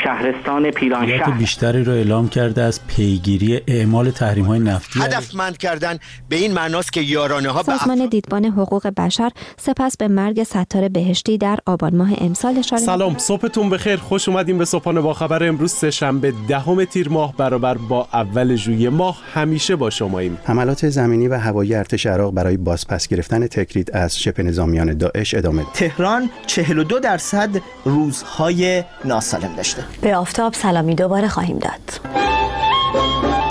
[0.04, 5.98] شهرستان پیرانشهر بیشتری رو اعلام کرده از پیگیری اعمال تحریم های نفتی هدفمند کردن
[6.30, 10.90] به این معناست که یارانه ها به سازمان دیدبان حقوق بشر سپس به مرگ ستار
[10.90, 13.96] بهشتی در آبان ماه امسال اشاره سلام صبحتون بخیر.
[13.96, 15.72] خوش اومدیم به صبحانه با خبر امروز.
[15.72, 19.18] سهشنبه دهم تیر ماه برابر با اول ژوئیه ماه.
[19.34, 20.38] همیشه با شماییم.
[20.46, 25.64] حملات زمینی و هوایی ارتش عراق برای بازپس گرفتن تکرید از شبه نظامیان داعش ادامه
[25.64, 25.74] داد.
[25.74, 27.50] تهران 42 درصد
[27.86, 29.84] روزهای ناسالم داشته.
[30.02, 32.02] به آفتاب سلامی دوباره خواهیم داد.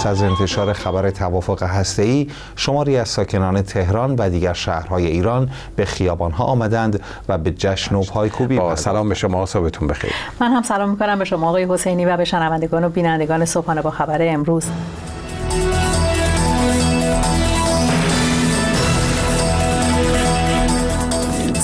[0.06, 2.26] از انتشار خبر توافق هسته‌ای
[2.56, 8.02] شماری از ساکنان تهران و دیگر شهرهای ایران به خیابانها آمدند و به جشن و
[8.02, 10.12] پایکوبی با سلام به شما صبحتون بخیر.
[10.40, 13.90] من هم سلام می‌کنم به شما آقای حسینی و به شنوندگان و بینندگان صبحانه با
[13.90, 14.64] خبر امروز.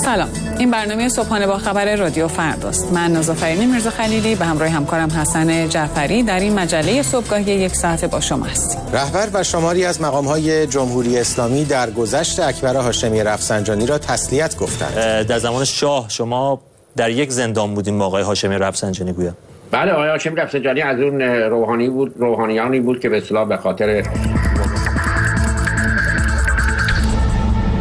[0.05, 0.29] سلام.
[0.59, 2.93] این برنامه صبحانه با خبر رادیو فرداست.
[2.93, 8.07] من نازافرین میرزا خلیلی به همراه همکارم حسن جعفری در این مجله صبحگاهی یک ساعته
[8.07, 8.81] با شما هستیم.
[8.93, 15.27] رهبر و شماری از های جمهوری اسلامی در گذشت اکبر هاشمی رفسنجانی را تسلیت گفتند.
[15.27, 16.61] در زمان شاه شما
[16.95, 19.33] در یک زندان بودیم با آقای هاشمی رفسنجانی گویا.
[19.71, 24.03] بله آقای هاشمی رفسنجانی از اون روحانی بود روحانیانی بود که به اصطلاح به خاطر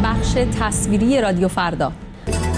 [0.05, 1.93] بخش تصویری رادیو فردا.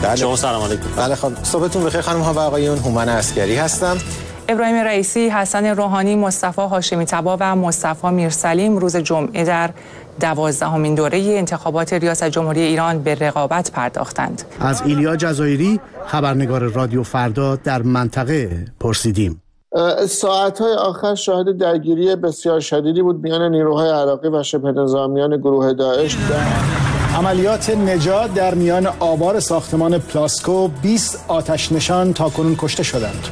[0.02, 0.16] بله.
[0.16, 3.96] شما سلام علیکم بله خب صبحتون بخیر خانم ها و آقایون هومن اسکری هستم
[4.48, 9.70] ابراهیم رئیسی، حسن روحانی، مصطفی هاشمی تبا و مصطفی میرسلیم روز جمعه در
[10.20, 14.42] دوازدهمین دوره انتخابات ریاست جمهوری ایران به رقابت پرداختند.
[14.60, 19.42] از ایلیا جزایری خبرنگار رادیو فردا در منطقه پرسیدیم.
[20.08, 25.72] ساعت های آخر شاهد درگیری بسیار شدیدی بود میان نیروهای عراقی و شبه نظامیان گروه
[25.72, 26.16] داعش
[27.16, 33.28] عملیات نجات در میان آبار ساختمان پلاسکو 20 آتش نشان تا کنون کشته شدند.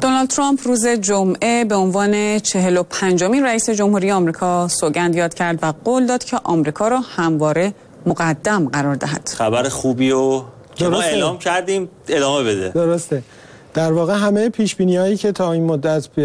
[0.00, 5.72] دونالد ترامپ روز جمعه به عنوان 45 مین رئیس جمهوری آمریکا سوگند یاد کرد و
[5.84, 7.74] قول داد که آمریکا را همواره
[8.06, 9.28] مقدم قرار دهد.
[9.38, 10.42] خبر خوبی و
[10.74, 12.68] که ما اعلام کردیم ادامه بده.
[12.68, 13.22] درسته.
[13.74, 16.18] در واقع همه پیش هایی که تا این مدت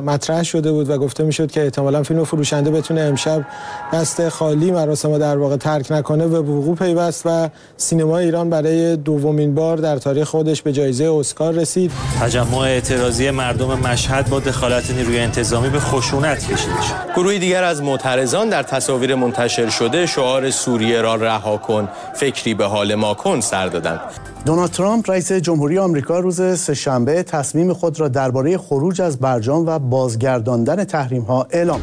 [0.00, 3.44] مطرح شده بود و گفته می‌شد که احتمالا فیلم فروشنده بتونه امشب
[3.92, 9.54] دست خالی مراسم در واقع ترک نکنه و وقوع پیوست و سینما ایران برای دومین
[9.54, 11.92] بار در تاریخ خودش به جایزه اسکار رسید.
[12.20, 17.12] تجمع اعتراضی مردم مشهد با دخالت نیروی انتظامی به خشونت کشیده شد.
[17.16, 22.64] گروهی دیگر از معترضان در تصاویر منتشر شده شعار سوریه را رها کن فکری به
[22.64, 24.00] حال ما کن سر دادند.
[24.46, 29.78] دونالد ترامپ رئیس جمهوری آمریکا روز سهشنبه تصمیم خود را درباره خروج از برجام و
[29.78, 31.80] بازگرداندن تحریم ها اعلام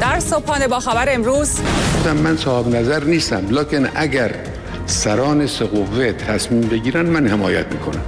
[0.00, 1.60] در صبحانه با خبر امروز
[2.24, 4.34] من صاحب نظر نیستم لکن اگر
[4.86, 8.02] سران سقوه تصمیم بگیرن من حمایت می‌کنم.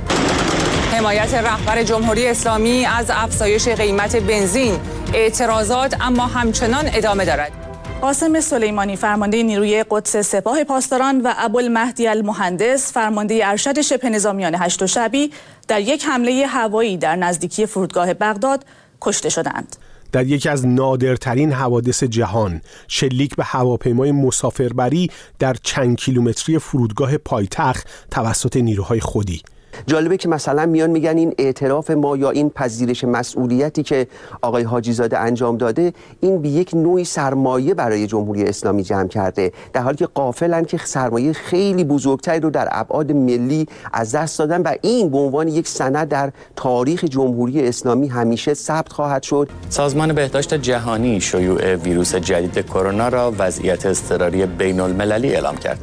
[0.92, 4.74] حمایت رهبر جمهوری اسلامی از افزایش قیمت بنزین
[5.14, 7.61] اعتراضات اما همچنان ادامه دارد.
[8.02, 14.82] قاسم سلیمانی فرمانده نیروی قدس سپاه پاسداران و ابوالمهدی المهندس فرمانده ارشد شبه نظامیان هشت
[14.82, 15.30] و شبی
[15.68, 18.64] در یک حمله هوایی در نزدیکی فرودگاه بغداد
[19.00, 19.76] کشته شدند.
[20.12, 27.86] در یکی از نادرترین حوادث جهان شلیک به هواپیمای مسافربری در چند کیلومتری فرودگاه پایتخت
[28.10, 29.42] توسط نیروهای خودی
[29.86, 34.06] جالبه که مثلا میان میگن این اعتراف ما یا این پذیرش مسئولیتی که
[34.42, 39.52] آقای حاجی زاده انجام داده این به یک نوعی سرمایه برای جمهوری اسلامی جمع کرده.
[39.72, 44.62] در حالی که قافلن که سرمایه خیلی بزرگتری رو در ابعاد ملی از دست دادن
[44.62, 49.48] و این به عنوان یک سند در تاریخ جمهوری اسلامی همیشه ثبت خواهد شد.
[49.68, 55.78] سازمان بهداشت جهانی شیوع ویروس جدید کرونا را وضعیت اضطراری بین المللی اعلام کرد.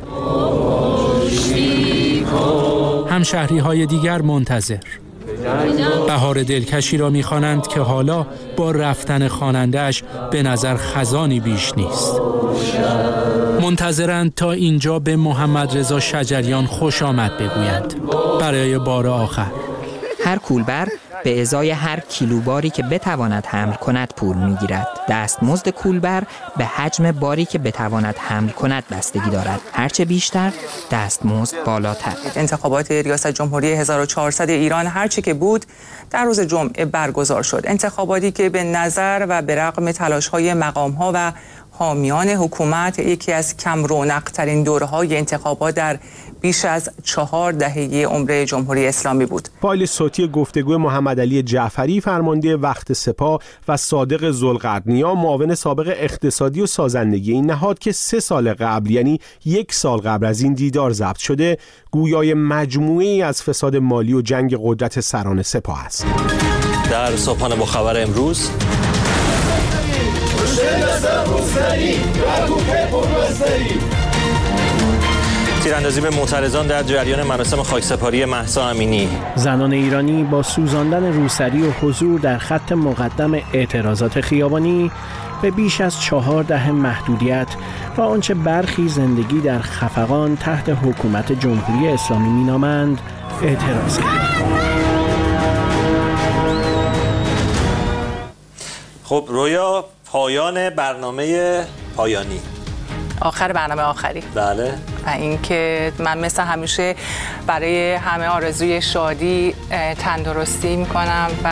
[3.09, 4.77] همشهری های دیگر منتظر.
[6.07, 8.25] بهار دلکشی را می‌خوانند که حالا
[8.57, 12.21] با رفتن خانندهش به نظر خزانی بیش نیست.
[13.61, 17.93] منتظرند تا اینجا به محمد رضا شجریان خوش آمد بگویند.
[18.39, 19.51] برای بار آخر.
[20.25, 20.87] هر کولبر
[21.23, 24.87] به ازای هر کیلوباری که بتواند حمل کند پول می‌گیرد.
[25.09, 26.23] دستمزد کولبر
[26.57, 29.61] به حجم باری که بتواند حمل کند بستگی دارد.
[29.73, 30.53] هرچه بیشتر
[30.91, 32.13] دستمزد بالاتر.
[32.35, 35.65] انتخابات ریاست جمهوری 1400 ایران هرچه که بود
[36.11, 37.61] در روز جمعه برگزار شد.
[37.63, 41.31] انتخاباتی که به نظر و به رغم تلاش های مقام ها و
[41.79, 45.99] حامیان حکومت یکی از کم رونق ترین دوره های انتخابات در
[46.41, 49.47] بیش از چهار دهه عمر جمهوری اسلامی بود.
[49.61, 56.61] فایل صوتی گفتگو محمد علی جعفری فرمانده وقت سپاه و صادق زلقرنیا معاون سابق اقتصادی
[56.61, 60.91] و سازندگی این نهاد که سه سال قبل یعنی یک سال قبل از این دیدار
[60.91, 61.57] ضبط شده
[61.91, 66.05] گویای مجموعی از فساد مالی و جنگ قدرت سران سپاه است.
[66.91, 68.49] در صبحانه با خبر امروز
[75.63, 81.71] تیراندازی به معترضان در جریان مراسم خاکسپاری محسا امینی زنان ایرانی با سوزاندن روسری و
[81.71, 84.91] حضور در خط مقدم اعتراضات خیابانی
[85.41, 87.47] به بیش از چهار دهه محدودیت
[87.97, 93.01] و آنچه برخی زندگی در خفقان تحت حکومت جمهوری اسلامی مینامند
[93.41, 94.29] اعتراض کرد.
[99.03, 102.39] خب رویا پایان برنامه پایانی.
[103.21, 104.23] آخر برنامه آخری.
[104.35, 104.73] بله.
[105.05, 106.95] و اینکه من مثل همیشه
[107.47, 109.55] برای همه آرزوی شادی
[109.99, 111.51] تندرستی می‌کنم و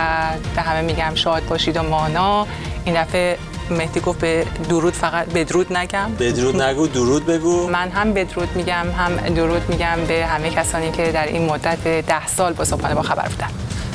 [0.54, 2.46] به همه میگم شاد باشید و مانا.
[2.84, 3.38] این دفعه
[3.70, 6.14] مهدی گفت به درود فقط بدرود نگم.
[6.20, 7.68] بدرود نگو درود بگو.
[7.68, 12.26] من هم بدرود میگم هم درود میگم به همه کسانی که در این مدت ده
[12.26, 13.48] سال با صبحانه با خبر بودن.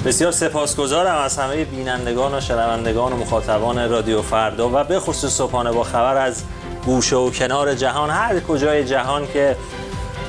[0.06, 5.72] بسیار سپاسگزارم از همه بینندگان و شنوندگان و مخاطبان رادیو فردا و به خصوص صبحانه
[5.72, 6.44] با خبر از
[6.86, 8.10] گوشه و کنار جهان.
[8.10, 9.56] هر کجای جهان که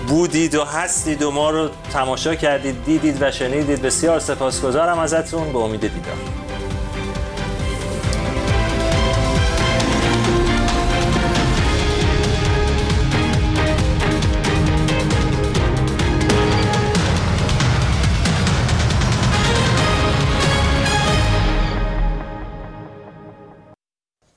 [0.09, 5.53] بودید و هستید و ما رو تماشا کردید دیدید و شنیدید بسیار سپاسگزارم ازتون.
[5.53, 6.43] به امید دیدار.